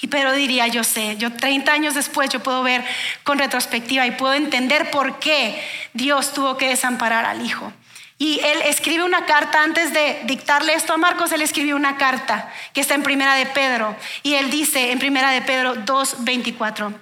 [0.00, 2.84] Y Pedro diría, yo sé, yo 30 años después yo puedo ver
[3.22, 7.72] con retrospectiva y puedo entender por qué Dios tuvo que desamparar al Hijo.
[8.18, 12.52] Y él escribe una carta antes de dictarle esto a Marcos, él escribió una carta
[12.72, 13.96] que está en Primera de Pedro.
[14.22, 16.94] Y él dice en Primera de Pedro 2:24,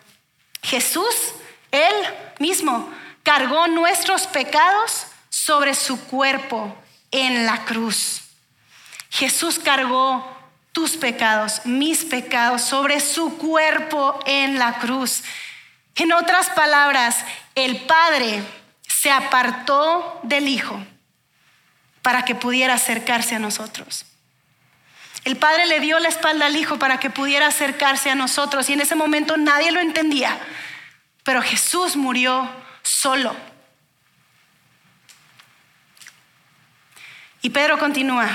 [0.62, 1.14] Jesús,
[1.70, 1.94] él
[2.38, 2.90] mismo,
[3.22, 6.74] cargó nuestros pecados sobre su cuerpo
[7.10, 8.22] en la cruz.
[9.10, 10.24] Jesús cargó
[10.72, 15.22] tus pecados, mis pecados, sobre su cuerpo en la cruz.
[15.96, 17.18] En otras palabras,
[17.54, 18.42] el Padre
[18.86, 20.80] se apartó del Hijo
[22.02, 24.06] para que pudiera acercarse a nosotros.
[25.24, 28.72] El Padre le dio la espalda al Hijo para que pudiera acercarse a nosotros y
[28.72, 30.38] en ese momento nadie lo entendía,
[31.24, 32.50] pero Jesús murió
[32.82, 33.36] solo.
[37.42, 38.28] Y Pedro continúa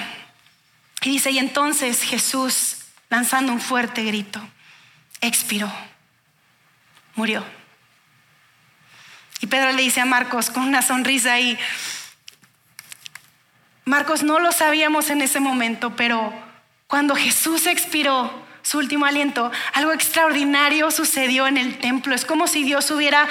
[1.01, 2.77] y dice, y entonces Jesús,
[3.09, 4.41] lanzando un fuerte grito,
[5.21, 5.71] expiró,
[7.15, 7.45] murió.
[9.41, 11.57] Y Pedro le dice a Marcos con una sonrisa ahí,
[13.85, 16.33] Marcos no lo sabíamos en ese momento, pero
[16.87, 18.31] cuando Jesús expiró
[18.63, 22.15] su último aliento, algo extraordinario sucedió en el templo.
[22.15, 23.27] Es como si Dios hubiera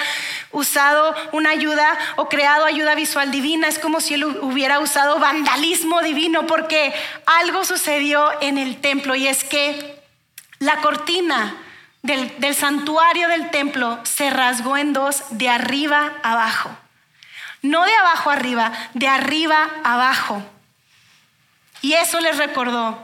[0.53, 3.67] usado una ayuda o creado ayuda visual divina.
[3.67, 6.93] Es como si Él hubiera usado vandalismo divino porque
[7.25, 10.01] algo sucedió en el templo y es que
[10.59, 11.57] la cortina
[12.01, 16.69] del, del santuario del templo se rasgó en dos de arriba abajo.
[17.61, 20.43] No de abajo arriba, de arriba abajo.
[21.81, 22.97] Y eso les recordó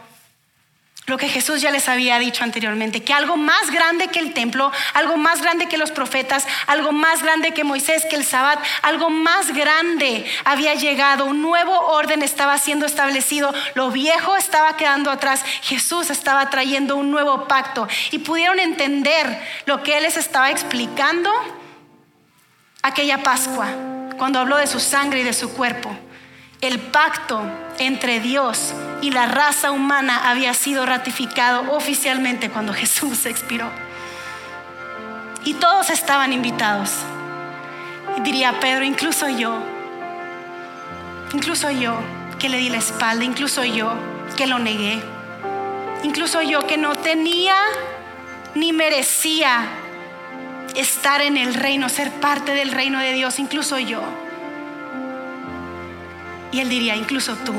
[1.07, 4.71] lo que Jesús ya les había dicho anteriormente, que algo más grande que el templo,
[4.93, 9.09] algo más grande que los profetas, algo más grande que Moisés, que el Sabbat, algo
[9.09, 15.43] más grande había llegado, un nuevo orden estaba siendo establecido, lo viejo estaba quedando atrás,
[15.63, 17.87] Jesús estaba trayendo un nuevo pacto.
[18.11, 21.31] Y pudieron entender lo que Él les estaba explicando
[22.83, 23.67] aquella Pascua,
[24.17, 25.95] cuando habló de su sangre y de su cuerpo.
[26.61, 27.41] El pacto
[27.79, 33.69] entre Dios y la raza humana había sido ratificado oficialmente cuando Jesús expiró.
[35.43, 36.91] Y todos estaban invitados.
[38.17, 39.57] Y diría Pedro, incluso yo,
[41.33, 41.97] incluso yo
[42.37, 43.93] que le di la espalda, incluso yo
[44.37, 45.01] que lo negué,
[46.03, 47.55] incluso yo que no tenía
[48.53, 49.67] ni merecía
[50.75, 54.01] estar en el reino, ser parte del reino de Dios, incluso yo.
[56.51, 57.53] Y él diría, incluso tú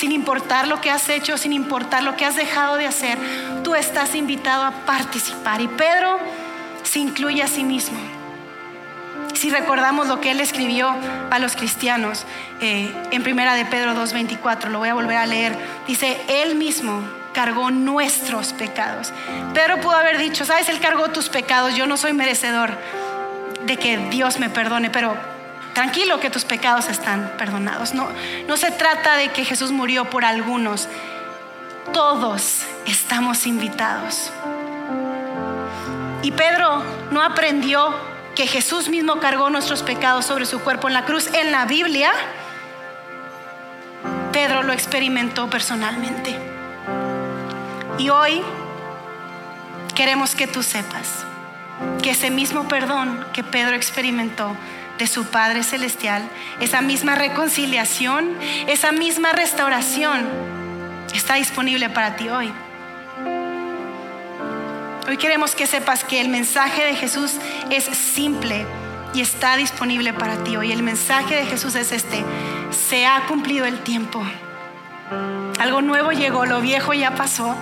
[0.00, 3.18] sin importar lo que has hecho, sin importar lo que has dejado de hacer,
[3.62, 5.60] tú estás invitado a participar.
[5.60, 6.18] Y Pedro
[6.82, 7.98] se incluye a sí mismo.
[9.34, 10.94] Si recordamos lo que él escribió
[11.30, 12.24] a los cristianos
[12.62, 15.54] eh, en primera de Pedro 2.24, lo voy a volver a leer,
[15.86, 17.02] dice, él mismo
[17.32, 19.12] cargó nuestros pecados.
[19.54, 22.76] Pedro pudo haber dicho, sabes, él cargó tus pecados, yo no soy merecedor
[23.64, 25.16] de que Dios me perdone, pero
[25.74, 27.94] Tranquilo que tus pecados están perdonados.
[27.94, 28.08] No,
[28.48, 30.88] no se trata de que Jesús murió por algunos.
[31.92, 34.32] Todos estamos invitados.
[36.22, 37.94] Y Pedro no aprendió
[38.34, 42.10] que Jesús mismo cargó nuestros pecados sobre su cuerpo en la cruz en la Biblia.
[44.32, 46.49] Pedro lo experimentó personalmente.
[48.00, 48.40] Y hoy
[49.94, 51.26] queremos que tú sepas
[52.02, 54.56] que ese mismo perdón que Pedro experimentó
[54.96, 56.26] de su Padre Celestial,
[56.60, 58.38] esa misma reconciliación,
[58.68, 60.26] esa misma restauración
[61.14, 62.50] está disponible para ti hoy.
[65.06, 67.32] Hoy queremos que sepas que el mensaje de Jesús
[67.68, 68.64] es simple
[69.12, 70.72] y está disponible para ti hoy.
[70.72, 72.24] El mensaje de Jesús es este,
[72.70, 74.24] se ha cumplido el tiempo.
[75.58, 77.54] Algo nuevo llegó, lo viejo ya pasó.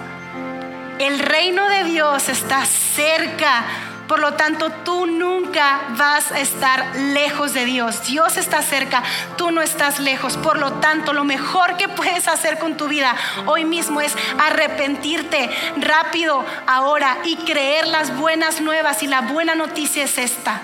[0.98, 3.64] El reino de Dios está cerca
[4.08, 8.06] por lo tanto, tú nunca vas a estar lejos de Dios.
[8.06, 9.02] Dios está cerca,
[9.36, 10.38] tú no estás lejos.
[10.38, 15.50] Por lo tanto, lo mejor que puedes hacer con tu vida hoy mismo es arrepentirte
[15.76, 19.02] rápido ahora y creer las buenas nuevas.
[19.02, 20.62] Y la buena noticia es esta,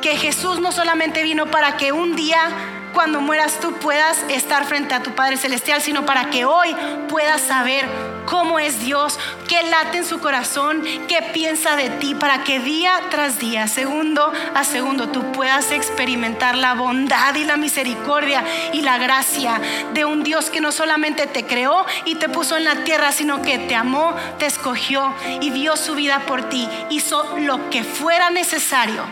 [0.00, 2.48] que Jesús no solamente vino para que un día
[2.94, 6.76] cuando mueras tú puedas estar frente a tu Padre Celestial, sino para que hoy
[7.08, 7.88] puedas saber
[8.32, 12.98] cómo es Dios, qué late en su corazón, qué piensa de ti, para que día
[13.10, 18.96] tras día, segundo a segundo, tú puedas experimentar la bondad y la misericordia y la
[18.96, 19.60] gracia
[19.92, 23.42] de un Dios que no solamente te creó y te puso en la tierra, sino
[23.42, 25.12] que te amó, te escogió
[25.42, 29.04] y dio su vida por ti, hizo lo que fuera necesario,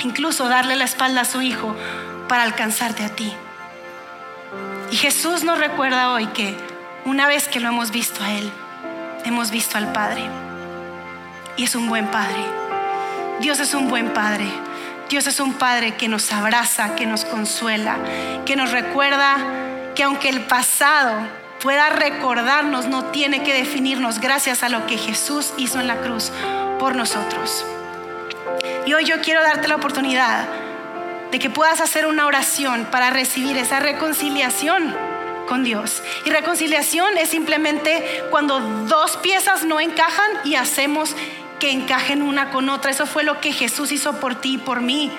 [0.00, 1.76] incluso darle la espalda a su Hijo
[2.26, 3.32] para alcanzarte a ti.
[4.90, 6.71] Y Jesús nos recuerda hoy que
[7.04, 8.50] una vez que lo hemos visto a Él,
[9.24, 10.22] hemos visto al Padre.
[11.56, 12.44] Y es un buen Padre.
[13.40, 14.46] Dios es un buen Padre.
[15.08, 17.96] Dios es un Padre que nos abraza, que nos consuela,
[18.46, 19.36] que nos recuerda
[19.94, 21.12] que aunque el pasado
[21.60, 26.32] pueda recordarnos, no tiene que definirnos gracias a lo que Jesús hizo en la cruz
[26.78, 27.66] por nosotros.
[28.86, 30.46] Y hoy yo quiero darte la oportunidad
[31.30, 35.11] de que puedas hacer una oración para recibir esa reconciliación
[35.46, 36.02] con Dios.
[36.24, 41.14] Y reconciliación es simplemente cuando dos piezas no encajan y hacemos
[41.58, 42.90] que encajen una con otra.
[42.90, 45.10] Eso fue lo que Jesús hizo por ti y por mí.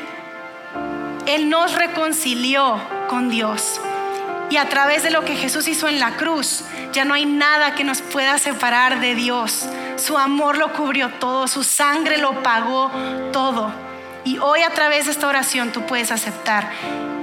[1.26, 3.80] Él nos reconcilió con Dios.
[4.50, 7.76] Y a través de lo que Jesús hizo en la cruz, ya no hay nada
[7.76, 9.66] que nos pueda separar de Dios.
[9.96, 12.92] Su amor lo cubrió todo, su sangre lo pagó
[13.32, 13.72] todo.
[14.26, 16.70] Y hoy a través de esta oración tú puedes aceptar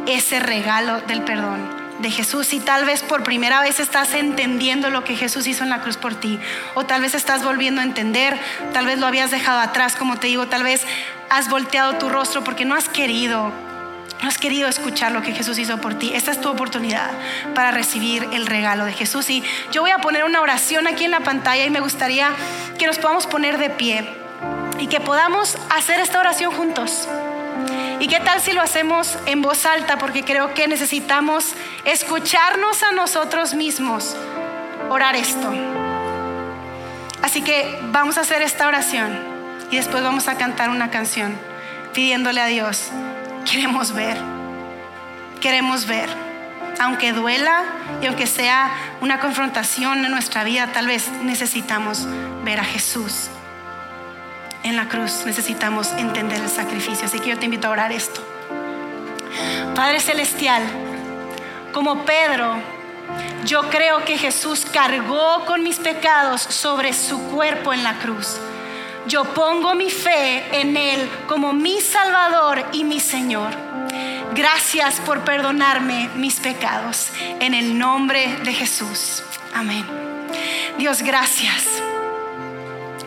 [0.07, 5.05] ese regalo del perdón de Jesús y tal vez por primera vez estás entendiendo lo
[5.05, 6.39] que Jesús hizo en la cruz por ti
[6.75, 8.39] o tal vez estás volviendo a entender,
[8.73, 10.87] tal vez lo habías dejado atrás, como te digo, tal vez
[11.29, 13.53] has volteado tu rostro porque no has querido
[14.23, 16.13] no has querido escuchar lo que Jesús hizo por ti.
[16.15, 17.11] Esta es tu oportunidad
[17.55, 19.31] para recibir el regalo de Jesús.
[19.31, 19.43] Y
[19.73, 22.31] yo voy a poner una oración aquí en la pantalla y me gustaría
[22.79, 24.07] que nos podamos poner de pie
[24.79, 27.09] y que podamos hacer esta oración juntos.
[28.01, 29.99] ¿Y qué tal si lo hacemos en voz alta?
[29.99, 31.53] Porque creo que necesitamos
[31.85, 34.17] escucharnos a nosotros mismos
[34.89, 35.53] orar esto.
[37.21, 39.19] Así que vamos a hacer esta oración
[39.71, 41.37] y después vamos a cantar una canción
[41.93, 42.89] pidiéndole a Dios,
[43.51, 44.17] queremos ver,
[45.43, 46.09] queremos ver,
[46.81, 47.65] aunque duela
[48.01, 48.71] y aunque sea
[49.03, 52.07] una confrontación en nuestra vida, tal vez necesitamos
[52.45, 53.29] ver a Jesús
[54.63, 57.07] en la cruz, necesitamos entender el sacrificio.
[57.07, 58.23] Así que yo te invito a orar esto.
[59.75, 60.63] Padre Celestial,
[61.73, 62.57] como Pedro,
[63.45, 68.39] yo creo que Jesús cargó con mis pecados sobre su cuerpo en la cruz.
[69.07, 73.51] Yo pongo mi fe en Él como mi Salvador y mi Señor.
[74.35, 77.09] Gracias por perdonarme mis pecados.
[77.41, 79.23] En el nombre de Jesús.
[79.55, 79.85] Amén.
[80.79, 81.65] Dios, gracias.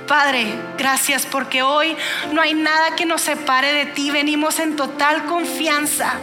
[0.08, 1.96] Padre, gracias porque hoy
[2.32, 4.12] no hay nada que nos separe de ti.
[4.12, 6.20] Venimos en total confianza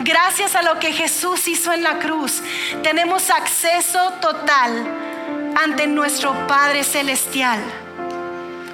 [0.00, 2.40] Gracias a lo que Jesús hizo en la cruz,
[2.82, 4.86] tenemos acceso total
[5.60, 7.60] ante nuestro Padre Celestial.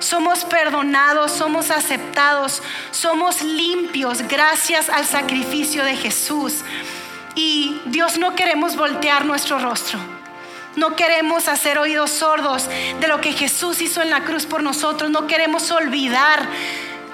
[0.00, 6.56] Somos perdonados, somos aceptados, somos limpios gracias al sacrificio de Jesús.
[7.34, 10.13] Y Dios no queremos voltear nuestro rostro.
[10.76, 12.68] No queremos hacer oídos sordos
[13.00, 15.10] de lo que Jesús hizo en la cruz por nosotros.
[15.10, 16.48] No queremos olvidar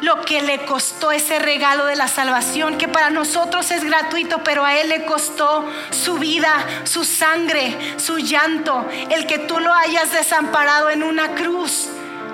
[0.00, 4.64] lo que le costó ese regalo de la salvación, que para nosotros es gratuito, pero
[4.64, 10.10] a Él le costó su vida, su sangre, su llanto, el que tú lo hayas
[10.12, 11.88] desamparado en una cruz.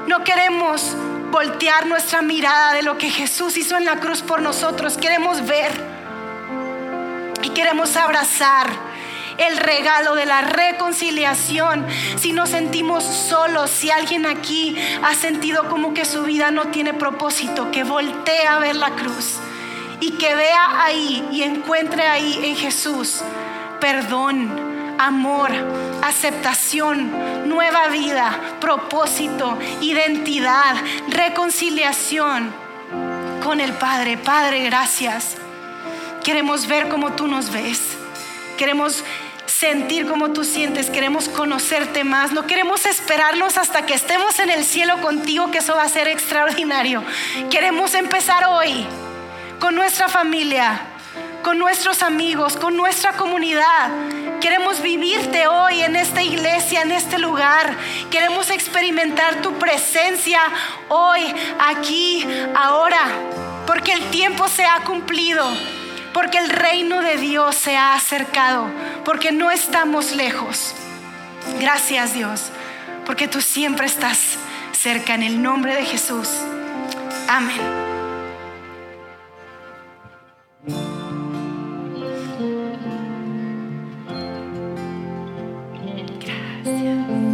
[0.06, 0.94] No queremos
[1.32, 5.72] voltear nuestra mirada de lo que Jesús hizo en la cruz por nosotros, queremos ver
[7.42, 8.85] y queremos abrazar
[9.38, 11.86] el regalo de la reconciliación.
[12.16, 16.94] Si nos sentimos solos, si alguien aquí ha sentido como que su vida no tiene
[16.94, 19.38] propósito, que voltee a ver la cruz
[20.00, 23.22] y que vea ahí y encuentre ahí en Jesús
[23.80, 25.50] perdón, amor,
[26.02, 30.76] aceptación, nueva vida, propósito, identidad,
[31.08, 32.52] reconciliación
[33.42, 34.18] con el Padre.
[34.18, 35.36] Padre, gracias.
[36.24, 37.96] Queremos ver como tú nos ves.
[38.58, 39.04] Queremos
[39.58, 44.64] sentir como tú sientes, queremos conocerte más, no queremos esperarnos hasta que estemos en el
[44.64, 47.02] cielo contigo, que eso va a ser extraordinario.
[47.50, 48.86] Queremos empezar hoy
[49.58, 50.78] con nuestra familia,
[51.42, 53.92] con nuestros amigos, con nuestra comunidad.
[54.42, 57.74] Queremos vivirte hoy en esta iglesia, en este lugar.
[58.10, 60.40] Queremos experimentar tu presencia
[60.90, 63.06] hoy, aquí, ahora,
[63.66, 65.50] porque el tiempo se ha cumplido
[66.16, 68.70] porque el reino de Dios se ha acercado,
[69.04, 70.74] porque no estamos lejos.
[71.60, 72.50] Gracias Dios,
[73.04, 74.38] porque tú siempre estás
[74.72, 76.30] cerca en el nombre de Jesús.
[77.28, 77.60] Amén.
[86.64, 87.25] Gracias.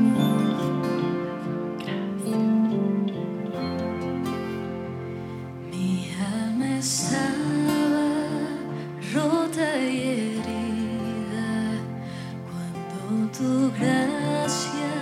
[13.42, 14.94] tu gracia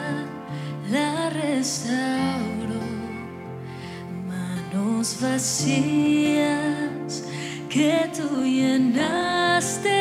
[0.90, 2.80] la restauro,
[4.30, 7.10] manos vacías
[7.68, 10.00] que tú llenaste,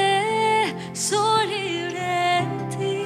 [0.93, 2.97] soy libre en ti,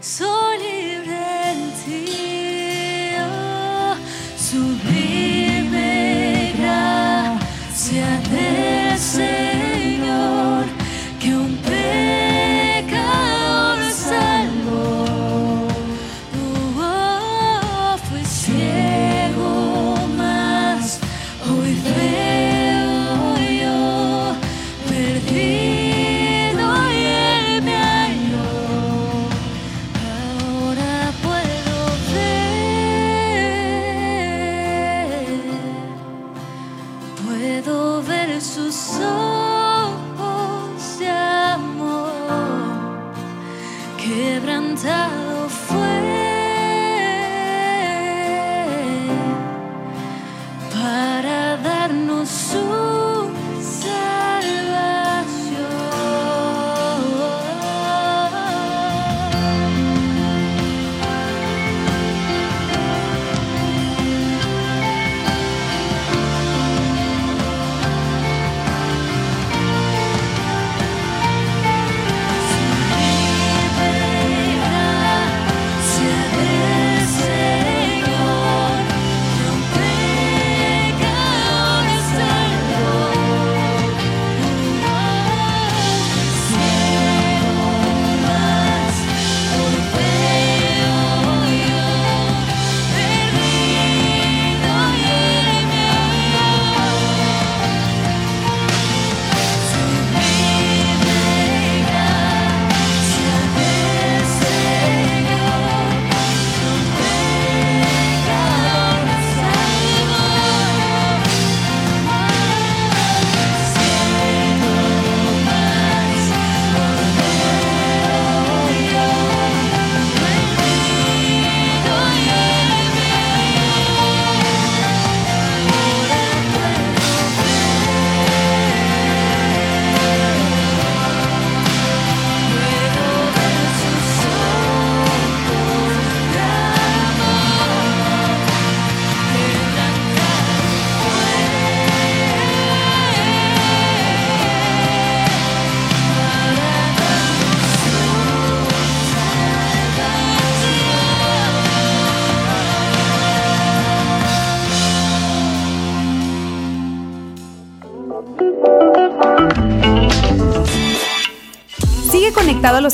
[0.00, 2.04] soy libre en ti,
[3.28, 3.94] oh,
[4.48, 5.92] sublime
[6.58, 8.55] gracia de